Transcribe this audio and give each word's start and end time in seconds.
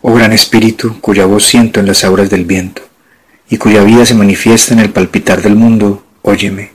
Oh 0.00 0.14
gran 0.14 0.32
espíritu, 0.32 1.00
cuya 1.00 1.26
voz 1.26 1.44
siento 1.44 1.80
en 1.80 1.86
las 1.86 2.04
auras 2.04 2.30
del 2.30 2.44
viento, 2.44 2.82
y 3.50 3.56
cuya 3.56 3.82
vida 3.82 4.06
se 4.06 4.14
manifiesta 4.14 4.72
en 4.72 4.78
el 4.78 4.90
palpitar 4.90 5.42
del 5.42 5.56
mundo, 5.56 6.04
óyeme. 6.22 6.70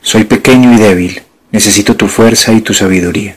Soy 0.00 0.24
pequeño 0.24 0.74
y 0.74 0.76
débil, 0.76 1.22
necesito 1.52 1.94
tu 1.94 2.08
fuerza 2.08 2.52
y 2.52 2.60
tu 2.60 2.74
sabiduría. 2.74 3.36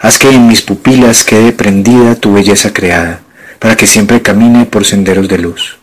Haz 0.00 0.18
que 0.18 0.30
en 0.30 0.46
mis 0.46 0.62
pupilas 0.62 1.24
quede 1.24 1.50
prendida 1.50 2.14
tu 2.14 2.32
belleza 2.32 2.72
creada, 2.72 3.22
para 3.58 3.74
que 3.74 3.88
siempre 3.88 4.22
camine 4.22 4.64
por 4.66 4.84
senderos 4.84 5.26
de 5.26 5.38
luz. 5.38 5.78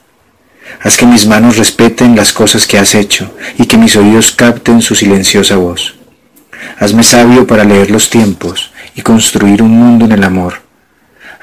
Haz 0.80 0.96
que 0.96 1.06
mis 1.06 1.28
manos 1.28 1.58
respeten 1.58 2.16
las 2.16 2.32
cosas 2.32 2.66
que 2.66 2.78
has 2.78 2.96
hecho 2.96 3.36
y 3.58 3.66
que 3.66 3.78
mis 3.78 3.98
oídos 3.98 4.32
capten 4.32 4.82
su 4.82 4.96
silenciosa 4.96 5.58
voz. 5.58 5.96
Hazme 6.80 7.04
sabio 7.04 7.46
para 7.46 7.66
leer 7.66 7.92
los 7.92 8.10
tiempos 8.10 8.72
y 8.96 9.02
construir 9.02 9.62
un 9.62 9.72
mundo 9.72 10.06
en 10.06 10.14
el 10.14 10.24
amor. 10.24 10.71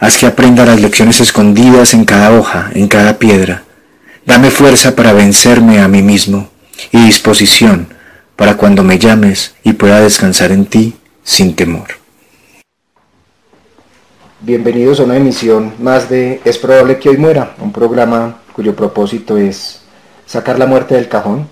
Haz 0.00 0.16
que 0.16 0.26
aprenda 0.26 0.64
las 0.64 0.80
lecciones 0.80 1.20
escondidas 1.20 1.92
en 1.92 2.04
cada 2.04 2.32
hoja, 2.38 2.70
en 2.72 2.86
cada 2.86 3.18
piedra. 3.18 3.64
Dame 4.24 4.50
fuerza 4.50 4.94
para 4.94 5.12
vencerme 5.12 5.80
a 5.80 5.88
mí 5.88 6.02
mismo 6.02 6.48
y 6.92 7.04
disposición 7.04 7.88
para 8.36 8.56
cuando 8.56 8.84
me 8.84 9.00
llames 9.00 9.56
y 9.64 9.72
pueda 9.72 10.00
descansar 10.00 10.52
en 10.52 10.66
ti 10.66 10.94
sin 11.24 11.56
temor. 11.56 11.88
Bienvenidos 14.40 15.00
a 15.00 15.02
una 15.02 15.16
emisión 15.16 15.74
más 15.80 16.08
de 16.08 16.40
Es 16.44 16.58
probable 16.58 17.00
que 17.00 17.08
hoy 17.08 17.16
muera, 17.16 17.56
un 17.58 17.72
programa 17.72 18.38
cuyo 18.52 18.76
propósito 18.76 19.36
es 19.36 19.80
sacar 20.26 20.60
la 20.60 20.66
muerte 20.66 20.94
del 20.94 21.08
cajón, 21.08 21.48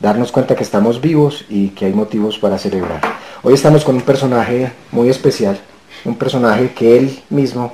darnos 0.00 0.32
cuenta 0.32 0.56
que 0.56 0.64
estamos 0.64 1.00
vivos 1.00 1.44
y 1.48 1.68
que 1.68 1.84
hay 1.84 1.92
motivos 1.92 2.36
para 2.38 2.58
celebrar. 2.58 3.00
Hoy 3.44 3.54
estamos 3.54 3.84
con 3.84 3.94
un 3.94 4.02
personaje 4.02 4.72
muy 4.90 5.08
especial, 5.08 5.60
un 6.04 6.16
personaje 6.16 6.72
que 6.72 6.98
él 6.98 7.22
mismo 7.30 7.72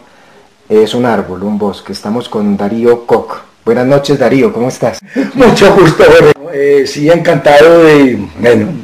es 0.81 0.95
un 0.95 1.05
árbol, 1.05 1.43
un 1.43 1.59
bosque. 1.59 1.93
Estamos 1.93 2.29
con 2.29 2.57
Darío 2.57 3.07
Koch. 3.07 3.43
Buenas 3.65 3.87
noches 3.87 4.19
Darío, 4.19 4.53
¿cómo 4.53 4.69
estás? 4.69 5.01
Mucho 5.35 5.75
gusto, 5.75 6.05
eh, 6.53 6.85
sí, 6.87 7.09
encantado 7.09 7.85
de, 7.85 8.19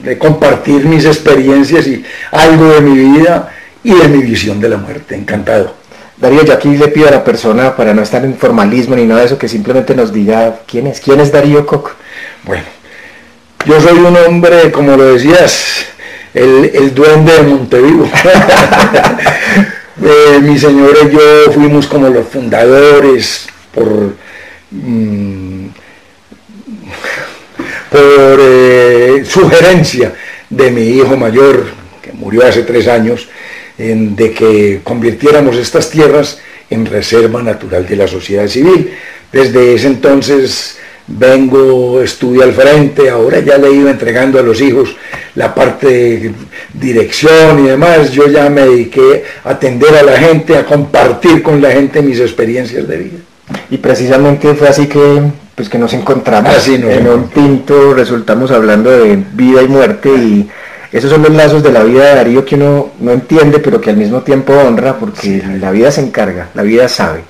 de 0.05 0.19
compartir 0.19 0.85
mis 0.85 1.05
experiencias 1.05 1.87
y 1.87 2.05
algo 2.31 2.67
de 2.67 2.81
mi 2.81 2.97
vida 2.97 3.53
y 3.83 3.93
de 3.95 4.09
mi 4.09 4.23
visión 4.23 4.61
de 4.61 4.69
la 4.69 4.77
muerte. 4.77 5.17
Encantado. 5.17 5.75
Darío, 6.19 6.45
yo 6.45 6.53
aquí 6.53 6.77
le 6.77 6.89
pido 6.89 7.09
a 7.09 7.13
la 7.13 7.25
persona, 7.25 7.75
para 7.77 7.95
no 7.95 8.03
estar 8.03 8.25
en 8.25 8.37
formalismo 8.37 8.97
ni 8.97 9.05
nada 9.05 9.21
de 9.21 9.27
eso, 9.27 9.39
que 9.39 9.49
simplemente 9.49 9.95
nos 9.95 10.13
diga 10.13 10.61
quién 10.67 10.89
es. 10.89 11.01
¿Quién 11.01 11.21
es 11.21 11.33
Darío 11.33 11.65
Koch? 11.65 11.93
Bueno, 12.45 12.65
yo 13.65 13.81
soy 13.81 13.99
un 13.99 14.17
hombre, 14.17 14.71
como 14.73 14.97
lo 14.97 15.15
decías, 15.15 15.87
el, 16.35 16.95
duende 16.95 17.33
de 17.33 17.43
Montevideo. 17.43 18.09
Eh, 20.01 20.39
mi 20.41 20.57
señora 20.57 20.99
y 21.03 21.13
yo 21.13 21.53
fuimos 21.53 21.87
como 21.89 22.09
los 22.09 22.29
fundadores 22.29 23.49
por, 23.75 24.15
mm, 24.71 25.67
eh, 27.93 29.25
sugerencia 29.27 30.15
de 30.49 30.71
mi 30.71 30.83
hijo 30.83 31.17
mayor, 31.17 31.67
que 32.01 32.13
murió 32.13 32.47
hace 32.47 32.63
tres 32.63 32.87
años, 32.87 33.29
de 33.77 34.33
que 34.33 34.81
convirtiéramos 34.83 35.57
estas 35.57 35.89
tierras 35.91 36.41
en 36.69 36.85
reserva 36.85 37.43
natural 37.43 37.87
de 37.87 37.97
la 37.97 38.09
sociedad 38.09 38.49
civil. 38.49 38.93
Desde 39.33 39.75
ese 39.75 39.87
entonces 39.87 40.78
vengo, 41.09 42.03
estudio 42.03 42.43
al 42.43 42.53
frente, 42.53 43.09
ahora 43.09 43.41
ya 43.41 43.57
le 43.57 43.73
iba 43.73 43.91
entregando 43.91 44.39
a 44.39 44.43
los 44.43 44.61
hijos 44.61 44.95
la 45.35 45.55
parte 45.55 45.87
de 45.87 46.33
dirección 46.75 47.65
y 47.65 47.69
demás, 47.69 48.13
yo 48.13 48.29
ya 48.29 48.49
me 48.51 48.63
dediqué 48.63 49.25
a 49.45 49.51
atender 49.51 49.95
a 49.97 50.03
la 50.03 50.19
gente, 50.19 50.57
a 50.57 50.67
compartir 50.67 51.43
con 51.43 51.63
la 51.63 51.71
gente 51.71 52.03
mis 52.03 52.21
experiencias 52.21 52.87
de 52.87 52.97
vida. 52.99 53.19
Y 53.71 53.79
precisamente 53.79 54.55
fue 54.55 54.69
así 54.69 54.87
que 54.87 55.23
pues 55.55 55.69
que 55.69 55.79
nos 55.79 55.93
encontramos 55.93 56.55
así 56.55 56.75
en 56.75 57.09
un 57.09 57.31
tinto, 57.31 57.93
resultamos 57.95 58.51
hablando 58.53 58.91
de 58.91 59.17
vida 59.35 59.63
y 59.63 59.67
muerte 59.67 60.09
y 60.09 60.49
esos 60.93 61.11
son 61.11 61.23
los 61.23 61.33
lazos 61.33 61.63
de 61.63 61.73
la 61.73 61.83
vida 61.83 62.07
de 62.07 62.15
Darío 62.15 62.45
que 62.45 62.55
uno 62.55 62.93
no 63.01 63.11
entiende, 63.11 63.59
pero 63.59 63.81
que 63.81 63.91
al 63.91 63.97
mismo 63.97 64.23
tiempo 64.23 64.55
honra, 64.55 64.99
porque 64.99 65.43
la 65.61 65.71
vida 65.71 65.91
se 65.91 66.01
encarga, 66.01 66.49
la 66.55 66.63
vida 66.63 66.89
sabe. 66.89 67.25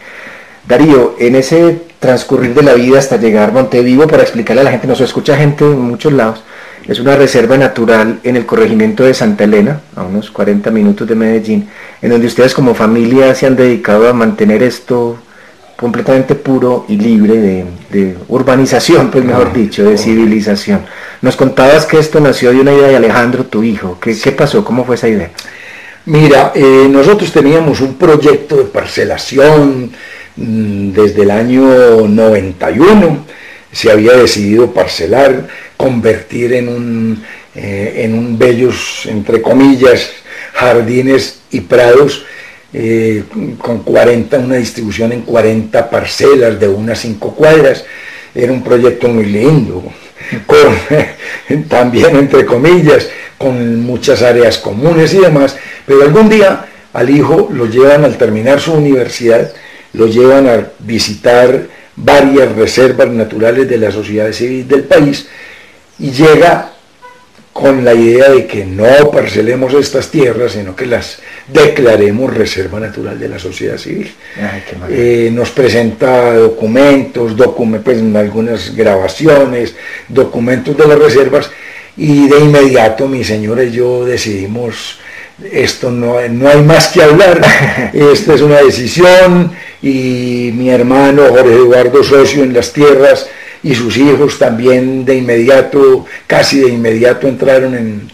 Darío, 0.67 1.17
en 1.19 1.35
ese 1.35 1.88
transcurrir 1.99 2.55
de 2.55 2.63
la 2.63 2.75
vida 2.75 2.99
hasta 2.99 3.17
llegar 3.17 3.51
a 3.51 3.53
Montevivo, 3.53 4.07
para 4.07 4.23
explicarle 4.23 4.61
a 4.63 4.65
la 4.65 4.71
gente, 4.71 4.87
nos 4.87 5.01
escucha 5.01 5.37
gente 5.37 5.65
en 5.65 5.81
muchos 5.81 6.13
lados, 6.13 6.43
es 6.87 7.01
una 7.01 7.17
reserva 7.17 7.59
natural 7.59 8.21
en 8.25 8.37
el 8.37 8.47
corregimiento 8.47 9.05
de 9.05 9.13
Santa 9.13 9.45
Elena, 9.45 9.81
a 9.95 10.05
unos 10.05 10.31
40 10.31 10.71
minutos 10.71 11.07
de 11.07 11.15
Medellín, 11.15 11.69
en 12.01 12.11
donde 12.11 12.27
ustedes 12.27 12.55
como 12.55 12.75
familia 12.75 13.35
se 13.35 13.47
han 13.47 13.57
dedicado 13.57 14.09
a 14.09 14.13
mantener 14.13 14.63
esto 14.63 15.19
completamente 15.77 16.35
puro 16.35 16.87
y 16.89 16.97
libre 16.97 17.67
de, 17.91 18.17
urbanización, 18.29 19.11
pues 19.11 19.25
mejor 19.25 19.53
dicho, 19.53 19.85
de 19.85 19.99
civilización. 19.99 20.81
Nos 21.23 21.37
contabas 21.37 21.87
que 21.87 21.99
esto 21.99 22.21
nació 22.21 22.51
de 22.51 22.61
una 22.61 22.73
idea 22.73 22.89
de 22.89 22.97
Alejandro, 22.97 23.45
tu 23.45 23.63
hijo. 23.63 23.99
¿Qué, 24.01 24.19
qué 24.19 24.33
pasó? 24.33 24.65
¿Cómo 24.65 24.85
fue 24.85 24.97
esa 24.97 25.09
idea? 25.09 25.31
Mira, 26.07 26.53
eh, 26.55 26.89
nosotros 26.91 27.31
teníamos 27.31 27.83
un 27.83 27.95
proyecto 27.95 28.57
de 28.57 28.65
parcelación 28.65 29.93
desde 30.39 31.23
el 31.23 31.31
año 31.31 32.07
91. 32.07 33.27
Se 33.73 33.91
había 33.91 34.13
decidido 34.13 34.73
parcelar, 34.73 35.49
convertir 35.77 36.55
en 36.55 36.69
un, 36.69 37.25
eh, 37.55 38.03
en 38.05 38.15
un 38.15 38.39
bellos, 38.39 39.07
entre 39.07 39.43
comillas, 39.43 40.11
jardines 40.55 41.41
y 41.51 41.61
prados 41.61 42.25
eh, 42.73 43.25
con 43.59 43.83
40, 43.83 44.39
una 44.39 44.57
distribución 44.57 45.13
en 45.13 45.23
40 45.23 45.91
parcelas 45.91 46.59
de 46.59 46.69
unas 46.69 47.01
5 47.01 47.35
cuadras. 47.35 47.85
Era 48.35 48.53
un 48.53 48.63
proyecto 48.63 49.09
muy 49.09 49.25
lindo, 49.25 49.83
también 51.69 52.17
entre 52.17 52.45
comillas, 52.45 53.09
con 53.37 53.81
muchas 53.81 54.23
áreas 54.23 54.59
comunes 54.59 55.15
y 55.15 55.19
demás, 55.19 55.57
pero 55.87 56.03
algún 56.03 56.29
día 56.29 56.67
al 56.93 57.11
hijo 57.11 57.49
lo 57.53 57.67
llevan 57.67 58.05
al 58.05 58.19
terminar 58.19 58.61
su 58.61 58.75
universidad, 58.75 59.53
lo 59.93 60.07
llevan 60.07 60.49
a 60.49 60.69
visitar 60.81 61.67
varias 61.97 62.55
reservas 62.55 63.09
naturales 63.09 63.69
de 63.69 63.79
la 63.79 63.91
sociedad 63.91 64.31
civil 64.33 64.69
del 64.69 64.85
país 64.85 65.29
y 65.99 66.11
llega 66.11 66.73
con 67.53 67.85
la 67.85 67.93
idea 67.93 68.31
de 68.31 68.47
que 68.47 68.65
no 68.65 69.11
parcelemos 69.11 69.75
estas 69.75 70.13
tierras, 70.13 70.53
sino 70.53 70.77
que 70.77 70.87
las 70.87 71.19
declaremos 71.49 72.33
reserva 72.33 72.79
natural 72.79 73.19
de 73.19 73.29
la 73.29 73.41
sociedad 73.41 73.77
civil. 73.77 74.13
Eh, 74.91 75.31
nos 75.33 75.51
presenta 75.51 76.35
documentos, 76.35 77.35
pues, 77.83 78.01
algunas 78.15 78.77
grabaciones, 78.77 79.75
documentos 80.09 80.77
de 80.77 80.87
las 80.87 80.99
reservas, 81.01 81.51
y 81.97 82.29
de 82.29 82.39
inmediato 82.39 83.09
mi 83.09 83.25
señora 83.25 83.65
y 83.65 83.73
yo 83.73 84.05
decidimos, 84.05 85.01
esto 85.53 85.91
no, 85.91 86.21
no 86.29 86.49
hay 86.49 86.63
más 86.63 86.89
que 86.89 87.03
hablar, 87.03 87.41
esta 87.93 88.35
es 88.35 88.41
una 88.41 88.59
decisión, 88.59 89.53
y 89.83 90.51
mi 90.55 90.71
hermano 90.71 91.29
Jorge 91.29 91.55
Eduardo 91.55 92.03
Socio 92.03 92.43
en 92.43 92.53
las 92.53 92.73
tierras, 92.73 93.29
y 93.63 93.75
sus 93.75 93.97
hijos 93.97 94.39
también 94.39 95.05
de 95.05 95.17
inmediato, 95.17 96.07
casi 96.27 96.61
de 96.61 96.69
inmediato 96.69 97.27
entraron 97.27 98.11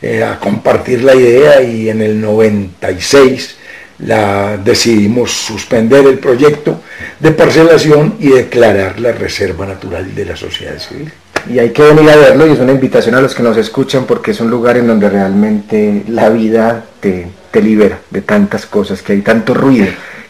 eh, 0.00 0.22
a 0.22 0.38
compartir 0.38 1.02
la 1.02 1.14
idea 1.14 1.60
y 1.60 1.88
en 1.90 2.00
el 2.00 2.20
96 2.20 3.56
la, 3.98 4.56
decidimos 4.56 5.32
suspender 5.32 6.06
el 6.06 6.18
proyecto 6.18 6.80
de 7.18 7.32
parcelación 7.32 8.14
y 8.20 8.28
declarar 8.28 9.00
la 9.00 9.12
Reserva 9.12 9.66
Natural 9.66 10.14
de 10.14 10.24
la 10.24 10.36
Sociedad 10.36 10.78
Civil. 10.78 11.12
Y 11.50 11.58
hay 11.58 11.70
que 11.70 11.82
venir 11.82 12.10
a 12.10 12.16
verlo 12.16 12.46
y 12.46 12.52
es 12.52 12.58
una 12.58 12.72
invitación 12.72 13.14
a 13.14 13.20
los 13.20 13.34
que 13.34 13.42
nos 13.42 13.56
escuchan 13.56 14.04
porque 14.04 14.32
es 14.32 14.40
un 14.40 14.50
lugar 14.50 14.76
en 14.76 14.86
donde 14.86 15.08
realmente 15.08 16.04
la 16.08 16.28
vida 16.28 16.84
te, 17.00 17.28
te 17.50 17.62
libera 17.62 18.00
de 18.10 18.20
tantas 18.20 18.66
cosas, 18.66 19.02
que 19.02 19.14
hay 19.14 19.22
tanto 19.22 19.54
ruido 19.54 19.86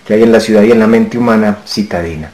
que 0.08 0.14
hay 0.14 0.22
en 0.22 0.32
la 0.32 0.40
ciudad 0.40 0.62
y 0.62 0.72
en 0.72 0.78
la 0.78 0.86
mente 0.86 1.18
humana 1.18 1.58
citadina. 1.66 2.30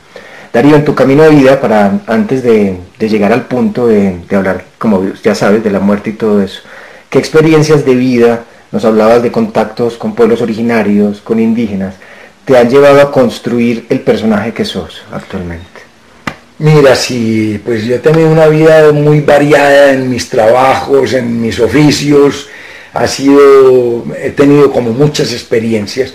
Darío, 0.52 0.76
en 0.76 0.84
tu 0.84 0.94
camino 0.94 1.24
de 1.24 1.30
vida, 1.30 1.60
para 1.60 1.98
antes 2.06 2.44
de, 2.44 2.78
llegar 3.00 3.32
al 3.32 3.46
punto 3.46 3.88
de, 3.88 4.20
hablar, 4.30 4.64
como 4.78 5.12
ya 5.24 5.34
sabes, 5.34 5.64
de 5.64 5.72
la 5.72 5.80
muerte 5.80 6.10
y 6.10 6.12
todo 6.12 6.40
eso, 6.40 6.62
¿qué 7.10 7.18
experiencias 7.18 7.84
de 7.84 7.96
vida, 7.96 8.44
nos 8.70 8.84
hablabas 8.84 9.24
de 9.24 9.32
contactos 9.32 9.96
con 9.96 10.14
pueblos 10.14 10.40
originarios, 10.40 11.20
con 11.20 11.40
indígenas, 11.40 11.96
te 12.44 12.56
han 12.56 12.70
llevado 12.70 13.00
a 13.00 13.10
construir 13.10 13.86
el 13.88 13.98
personaje 13.98 14.52
que 14.52 14.64
sos 14.64 15.02
actualmente? 15.10 15.83
Mira, 16.58 16.94
sí, 16.94 17.60
pues 17.64 17.84
yo 17.84 17.96
he 17.96 17.98
tenido 17.98 18.30
una 18.30 18.46
vida 18.46 18.92
muy 18.92 19.20
variada 19.20 19.92
en 19.92 20.08
mis 20.08 20.28
trabajos, 20.28 21.12
en 21.12 21.40
mis 21.40 21.58
oficios, 21.58 22.48
ha 22.92 23.08
sido, 23.08 24.04
he 24.22 24.30
tenido 24.30 24.70
como 24.70 24.92
muchas 24.92 25.32
experiencias 25.32 26.14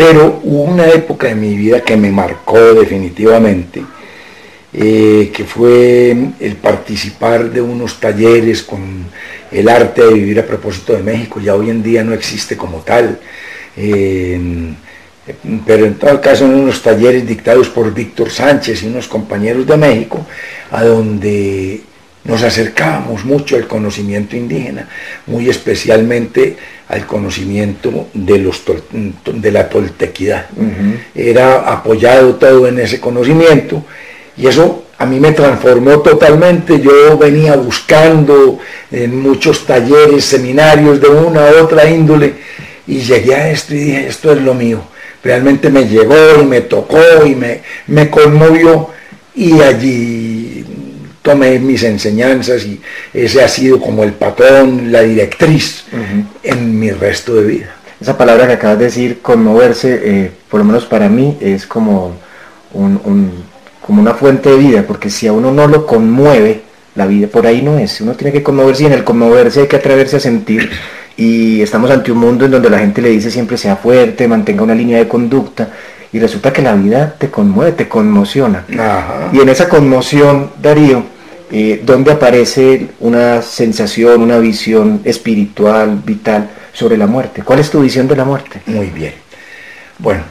pero 0.00 0.40
hubo 0.44 0.62
una 0.62 0.88
época 0.88 1.26
de 1.26 1.34
mi 1.34 1.54
vida 1.54 1.82
que 1.82 1.94
me 1.94 2.10
marcó 2.10 2.58
definitivamente, 2.72 3.82
eh, 4.72 5.30
que 5.30 5.44
fue 5.44 6.16
el 6.40 6.56
participar 6.56 7.50
de 7.50 7.60
unos 7.60 8.00
talleres 8.00 8.62
con 8.62 9.04
el 9.52 9.68
arte 9.68 10.06
de 10.06 10.14
vivir 10.14 10.40
a 10.40 10.46
propósito 10.46 10.94
de 10.94 11.02
México, 11.02 11.38
ya 11.38 11.54
hoy 11.54 11.68
en 11.68 11.82
día 11.82 12.02
no 12.02 12.14
existe 12.14 12.56
como 12.56 12.78
tal. 12.78 13.20
Pero 15.66 15.86
en 15.86 15.94
todo 15.94 16.20
caso 16.20 16.44
en 16.44 16.54
unos 16.54 16.82
talleres 16.82 17.26
dictados 17.26 17.68
por 17.68 17.92
Víctor 17.92 18.30
Sánchez 18.30 18.82
y 18.82 18.86
unos 18.86 19.06
compañeros 19.06 19.66
de 19.66 19.76
México, 19.76 20.26
a 20.70 20.84
donde 20.84 21.80
nos 22.24 22.42
acercábamos 22.42 23.24
mucho 23.24 23.56
al 23.56 23.66
conocimiento 23.66 24.36
indígena, 24.36 24.88
muy 25.26 25.48
especialmente 25.48 26.56
al 26.88 27.06
conocimiento 27.06 28.08
de, 28.12 28.38
los, 28.38 28.62
de 28.92 29.52
la 29.52 29.68
toltequidad. 29.68 30.46
Era 31.14 31.72
apoyado 31.72 32.34
todo 32.34 32.66
en 32.66 32.78
ese 32.78 33.00
conocimiento 33.00 33.84
y 34.36 34.46
eso 34.46 34.84
a 34.98 35.06
mí 35.06 35.18
me 35.18 35.32
transformó 35.32 36.00
totalmente. 36.00 36.80
Yo 36.80 37.16
venía 37.16 37.56
buscando 37.56 38.58
en 38.90 39.18
muchos 39.18 39.64
talleres, 39.64 40.24
seminarios 40.24 41.00
de 41.00 41.08
una 41.08 41.42
u 41.42 41.64
otra 41.64 41.88
índole 41.88 42.34
y 42.86 42.98
llegué 42.98 43.34
a 43.34 43.50
esto 43.50 43.74
y 43.74 43.78
dije, 43.78 44.08
esto 44.08 44.32
es 44.32 44.42
lo 44.42 44.52
mío. 44.52 44.82
Realmente 45.22 45.70
me 45.70 45.86
llegó 45.86 46.40
y 46.40 46.44
me 46.44 46.62
tocó 46.62 47.00
y 47.26 47.34
me, 47.34 47.60
me 47.86 48.08
conmovió 48.08 48.88
y 49.34 49.60
allí 49.60 50.64
tomé 51.22 51.58
mis 51.58 51.82
enseñanzas 51.82 52.64
y 52.64 52.80
ese 53.12 53.42
ha 53.42 53.48
sido 53.48 53.80
como 53.80 54.02
el 54.02 54.12
patrón, 54.12 54.90
la 54.90 55.02
directriz 55.02 55.84
en 56.42 56.78
mi 56.78 56.90
resto 56.90 57.34
de 57.34 57.46
vida. 57.46 57.74
Esa 58.00 58.16
palabra 58.16 58.46
que 58.46 58.54
acabas 58.54 58.78
de 58.78 58.86
decir, 58.86 59.18
conmoverse, 59.20 60.00
eh, 60.02 60.30
por 60.48 60.60
lo 60.60 60.64
menos 60.64 60.86
para 60.86 61.08
mí, 61.10 61.36
es 61.40 61.66
como, 61.66 62.16
como 62.72 64.00
una 64.00 64.14
fuente 64.14 64.48
de 64.48 64.56
vida, 64.56 64.84
porque 64.86 65.10
si 65.10 65.26
a 65.26 65.34
uno 65.34 65.52
no 65.52 65.66
lo 65.66 65.86
conmueve, 65.86 66.62
la 66.94 67.06
vida 67.06 67.28
por 67.28 67.46
ahí 67.46 67.60
no 67.60 67.78
es. 67.78 68.00
Uno 68.00 68.14
tiene 68.14 68.32
que 68.32 68.42
conmoverse 68.42 68.84
y 68.84 68.86
en 68.86 68.92
el 68.94 69.04
conmoverse 69.04 69.60
hay 69.60 69.66
que 69.68 69.76
atreverse 69.76 70.16
a 70.16 70.20
sentir. 70.20 70.70
Y 71.16 71.60
estamos 71.60 71.90
ante 71.90 72.12
un 72.12 72.18
mundo 72.18 72.44
en 72.46 72.50
donde 72.50 72.70
la 72.70 72.78
gente 72.78 73.02
le 73.02 73.10
dice 73.10 73.30
siempre 73.30 73.56
sea 73.56 73.76
fuerte, 73.76 74.26
mantenga 74.26 74.62
una 74.62 74.74
línea 74.74 74.98
de 74.98 75.08
conducta 75.08 75.68
y 76.12 76.18
resulta 76.18 76.52
que 76.52 76.62
la 76.62 76.74
vida 76.74 77.14
te 77.18 77.30
conmueve, 77.30 77.72
te 77.72 77.88
conmociona. 77.88 78.64
Y 79.32 79.38
en 79.38 79.48
esa 79.48 79.68
conmoción, 79.68 80.50
Darío, 80.60 81.04
eh, 81.52 81.82
¿dónde 81.84 82.12
aparece 82.12 82.88
una 83.00 83.42
sensación, 83.42 84.22
una 84.22 84.38
visión 84.38 85.00
espiritual, 85.04 86.00
vital 86.04 86.50
sobre 86.72 86.96
la 86.96 87.06
muerte? 87.06 87.42
¿Cuál 87.42 87.60
es 87.60 87.70
tu 87.70 87.80
visión 87.80 88.08
de 88.08 88.16
la 88.16 88.24
muerte? 88.24 88.62
Muy 88.66 88.86
bien. 88.86 89.14
Bueno, 89.98 90.22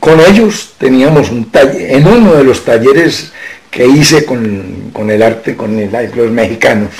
con 0.00 0.18
ellos 0.20 0.74
teníamos 0.78 1.30
un 1.30 1.50
taller, 1.50 1.92
en 1.92 2.06
uno 2.06 2.34
de 2.34 2.44
los 2.44 2.64
talleres 2.64 3.32
que 3.70 3.86
hice 3.86 4.24
con, 4.26 5.10
el 5.10 5.22
arte, 5.22 5.56
con 5.56 5.80
los 5.80 6.30
mexicanos, 6.30 6.90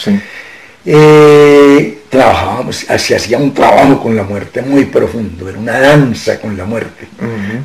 eh, 0.85 1.99
trabajábamos, 2.11 2.77
se 2.77 3.15
hacía 3.17 3.39
un 3.39 3.55
trabajo 3.55 4.03
con 4.03 4.17
la 4.17 4.23
muerte 4.23 4.63
muy 4.63 4.85
profundo, 4.87 5.49
era 5.49 5.59
una 5.59 5.79
danza 5.79 6.41
con 6.41 6.57
la 6.57 6.65
muerte, 6.65 7.07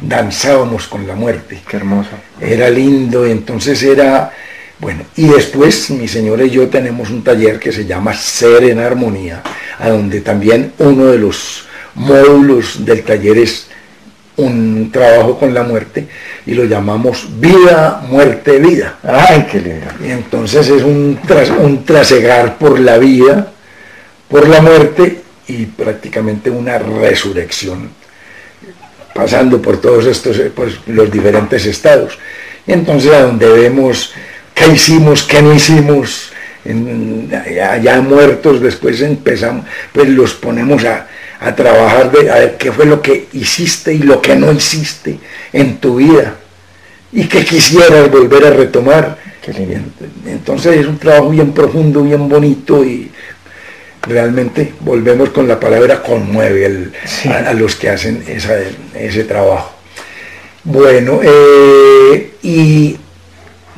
danzábamos 0.02 0.88
con 0.88 1.06
la 1.08 1.16
muerte. 1.16 1.60
Qué 1.68 1.78
hermoso. 1.78 2.12
Era 2.40 2.70
lindo, 2.70 3.26
entonces 3.26 3.82
era, 3.84 4.32
bueno, 4.80 5.04
y 5.16 5.28
después 5.28 5.90
mi 5.90 6.08
señora 6.08 6.44
y 6.44 6.52
yo 6.52 6.68
tenemos 6.70 7.10
un 7.10 7.24
taller 7.24 7.60
que 7.60 7.72
se 7.72 7.86
llama 7.86 8.14
Ser 8.14 8.64
en 8.66 8.80
Armonía, 8.80 9.42
a 9.80 9.90
donde 9.90 10.22
también 10.22 10.74
uno 10.78 11.06
de 11.06 11.18
los 11.18 11.66
módulos 11.96 12.86
del 12.86 13.04
taller 13.04 13.40
es 13.40 13.67
un 14.38 14.92
trabajo 14.92 15.38
con 15.38 15.54
la 15.54 15.64
muerte 15.64 16.08
y 16.46 16.54
lo 16.54 16.64
llamamos 16.66 17.28
vida, 17.40 18.04
muerte, 18.08 18.60
vida. 18.60 18.98
¡Ay, 19.04 19.48
qué 19.52 19.60
lindo! 19.60 19.88
Y 20.04 20.12
entonces 20.12 20.70
es 20.70 20.84
un, 20.84 21.20
un 21.60 21.86
trasegar 21.86 22.58
por 22.58 22.80
la 22.80 22.98
vida, 22.98 23.52
por 24.28 24.48
la 24.48 24.62
muerte 24.62 25.22
y 25.48 25.66
prácticamente 25.66 26.50
una 26.52 26.78
resurrección, 26.78 27.90
pasando 29.14 29.62
por 29.62 29.82
todos 29.82 30.06
estos, 30.06 30.40
pues, 30.56 30.76
los 30.86 31.12
diferentes 31.12 31.66
estados. 31.66 32.18
Y 32.68 32.74
entonces 32.74 33.12
a 33.14 33.22
donde 33.22 33.50
vemos 33.50 34.14
qué 34.54 34.68
hicimos, 34.68 35.24
qué 35.24 35.42
no 35.42 35.54
hicimos, 35.54 36.32
ya 36.66 38.02
muertos, 38.02 38.62
después 38.62 39.02
empezamos, 39.02 39.66
pues 39.94 40.10
los 40.10 40.34
ponemos 40.34 40.84
a, 40.84 41.08
a 41.40 41.56
trabajar 41.56 42.12
de 42.12 42.32
a 42.32 42.36
ver 42.36 42.58
qué 42.58 42.72
fue 42.72 42.86
lo 42.86 43.02
que 43.02 43.28
hiciste 43.34 43.94
y 43.94 44.00
lo 44.00 44.22
que 44.22 44.36
no 44.36 44.52
hiciste 44.52 45.20
en 45.54 45.78
tu 45.78 45.98
vida 45.98 46.36
y 47.12 47.26
que 47.26 47.46
quisieras 47.46 48.10
volver 48.12 48.46
a 48.46 48.50
retomar. 48.52 49.18
Entonces 50.26 50.78
es 50.78 50.88
un 50.88 50.98
trabajo 50.98 51.30
bien 51.30 51.54
profundo, 51.54 52.04
bien 52.04 52.28
bonito 52.28 52.84
y 52.84 53.10
realmente 54.02 54.74
volvemos 54.82 55.30
con 55.30 55.48
la 55.48 55.60
palabra 55.60 56.02
conmueve 56.02 56.92
a, 57.26 57.54
los 57.54 57.76
que 57.76 57.90
hacen 57.90 58.24
ese 58.94 59.24
trabajo. 59.24 59.74
Bueno, 60.66 61.22
eh, 61.24 62.34
y 62.44 62.98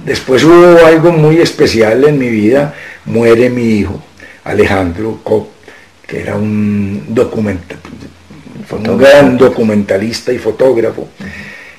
después 0.04 0.44
hubo 0.44 0.84
algo 0.86 1.12
muy 1.12 1.40
especial 1.40 2.04
en 2.04 2.18
mi 2.18 2.30
vida, 2.30 2.74
muere 3.06 3.50
mi 3.50 3.80
hijo, 3.80 4.02
Alejandro 4.44 5.20
Cop 5.24 5.59
que 6.10 6.22
era 6.22 6.36
un 6.36 7.04
documenta, 7.10 7.76
un 8.72 8.98
gran 8.98 9.38
documentalista 9.38 10.34
y 10.34 10.40
fotógrafo. 10.40 11.08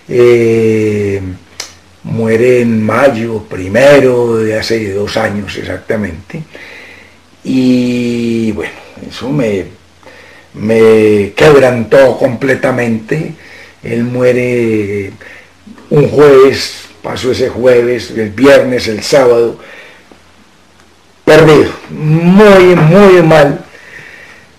Eh, 0.09 1.21
muere 2.05 2.63
en 2.63 2.83
mayo 2.83 3.43
primero 3.43 4.39
de 4.39 4.59
hace 4.59 4.93
dos 4.93 5.17
años 5.17 5.57
exactamente. 5.57 6.43
Y 7.43 8.53
bueno, 8.53 8.73
eso 9.09 9.31
me, 9.31 9.65
me 10.55 11.33
quebrantó 11.35 12.17
completamente. 12.17 13.35
Él 13.83 14.05
muere 14.05 15.13
un 15.91 16.09
jueves, 16.09 16.85
pasó 17.03 17.33
ese 17.33 17.49
jueves, 17.49 18.13
el 18.13 18.31
viernes, 18.31 18.87
el 18.87 19.03
sábado, 19.03 19.59
perdido, 21.25 21.73
muy, 21.91 22.77
muy 22.77 23.23
mal. 23.23 23.65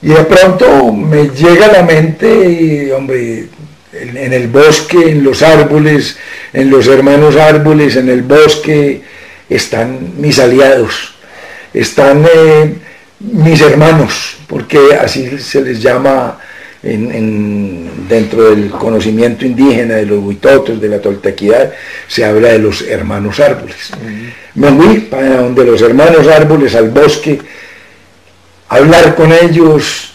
Y 0.01 0.09
de 0.09 0.23
pronto 0.23 0.91
me 0.91 1.29
llega 1.29 1.67
a 1.67 1.71
la 1.73 1.83
mente, 1.83 2.91
hombre, 2.93 3.47
en, 3.93 4.33
el 4.33 4.47
bosque, 4.47 4.97
en 5.11 5.23
los 5.23 5.43
árboles, 5.43 6.17
en 6.53 6.69
los 6.69 6.87
hermanos 6.87 7.35
árboles, 7.35 7.95
en 7.95 8.09
el 8.09 8.23
bosque, 8.23 9.01
están 9.49 10.13
mis 10.17 10.39
aliados, 10.39 11.13
están 11.73 12.25
eh, 12.33 12.73
mis 13.19 13.61
hermanos, 13.61 14.37
porque 14.47 14.95
así 14.99 15.37
se 15.37 15.61
les 15.61 15.81
llama 15.81 16.39
dentro 16.83 18.49
del 18.49 18.71
conocimiento 18.71 19.45
indígena 19.45 19.95
de 19.95 20.05
los 20.07 20.23
huitotos, 20.23 20.81
de 20.81 20.89
la 20.89 20.99
toltequidad, 20.99 21.71
se 22.07 22.25
habla 22.25 22.49
de 22.49 22.59
los 22.59 22.81
hermanos 22.81 23.39
árboles. 23.39 23.91
Me 24.55 24.71
fui 24.71 25.01
para 25.01 25.41
donde 25.41 25.63
los 25.63 25.81
hermanos 25.83 26.27
árboles, 26.27 26.73
al 26.73 26.89
bosque, 26.89 27.39
hablar 28.71 29.15
con 29.15 29.33
ellos, 29.33 30.13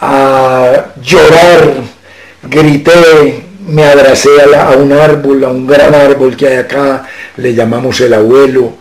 a 0.00 0.92
llorar, 1.02 1.74
grité, 2.44 3.44
me 3.66 3.84
abracé 3.84 4.30
a, 4.56 4.70
un 4.70 4.92
árbol, 4.92 5.42
a 5.42 5.48
un 5.48 5.66
gran 5.66 5.92
árbol 5.92 6.36
que 6.36 6.46
hay 6.46 6.56
acá, 6.58 7.04
le 7.36 7.52
llamamos 7.52 8.00
el 8.00 8.14
abuelo, 8.14 8.74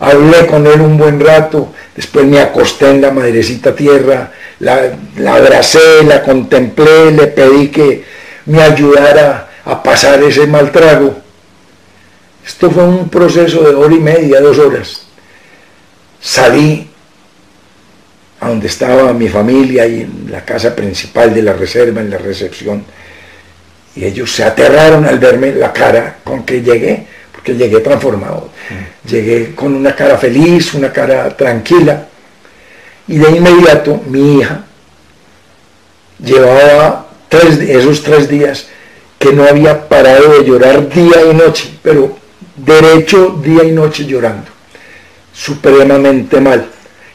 hablé 0.00 0.46
con 0.48 0.66
él 0.66 0.80
un 0.80 0.98
buen 0.98 1.20
rato, 1.20 1.72
después 1.94 2.26
me 2.26 2.40
acosté 2.40 2.90
en 2.90 3.02
la 3.02 3.12
madrecita 3.12 3.72
tierra, 3.72 4.32
la, 4.58 4.96
la 5.16 5.34
abracé, 5.36 6.02
la 6.04 6.24
contemplé, 6.24 7.12
le 7.12 7.28
pedí 7.28 7.68
que 7.68 8.04
me 8.46 8.62
ayudara 8.62 9.48
a 9.64 9.80
pasar 9.80 10.20
ese 10.24 10.44
mal 10.48 10.72
trago. 10.72 11.14
Esto 12.44 12.68
fue 12.68 12.82
un 12.82 13.08
proceso 13.08 13.62
de 13.62 13.76
hora 13.76 13.94
y 13.94 14.00
media, 14.00 14.40
dos 14.40 14.58
horas. 14.58 15.02
Salí 16.20 16.90
a 18.46 18.48
donde 18.50 18.68
estaba 18.68 19.12
mi 19.12 19.28
familia 19.28 19.86
y 19.86 20.02
en 20.02 20.28
la 20.30 20.44
casa 20.44 20.74
principal 20.74 21.34
de 21.34 21.42
la 21.42 21.52
reserva, 21.52 22.00
en 22.00 22.10
la 22.10 22.18
recepción. 22.18 22.84
Y 23.94 24.04
ellos 24.04 24.30
se 24.30 24.44
aterraron 24.44 25.04
al 25.04 25.18
verme 25.18 25.52
la 25.52 25.72
cara 25.72 26.18
con 26.22 26.44
que 26.44 26.62
llegué, 26.62 27.06
porque 27.32 27.54
llegué 27.54 27.80
transformado. 27.80 28.50
Mm. 28.70 29.08
Llegué 29.08 29.54
con 29.54 29.74
una 29.74 29.94
cara 29.94 30.16
feliz, 30.16 30.74
una 30.74 30.92
cara 30.92 31.36
tranquila. 31.36 32.06
Y 33.08 33.18
de 33.18 33.30
inmediato 33.30 34.02
mi 34.06 34.38
hija 34.38 34.64
llevaba 36.22 37.08
tres, 37.28 37.58
esos 37.60 38.02
tres 38.02 38.28
días 38.28 38.66
que 39.18 39.32
no 39.32 39.44
había 39.44 39.88
parado 39.88 40.38
de 40.38 40.44
llorar 40.44 40.88
día 40.88 41.24
y 41.30 41.34
noche, 41.34 41.70
pero 41.82 42.16
derecho 42.54 43.40
día 43.42 43.64
y 43.64 43.72
noche 43.72 44.04
llorando, 44.04 44.50
supremamente 45.32 46.40
mal. 46.40 46.70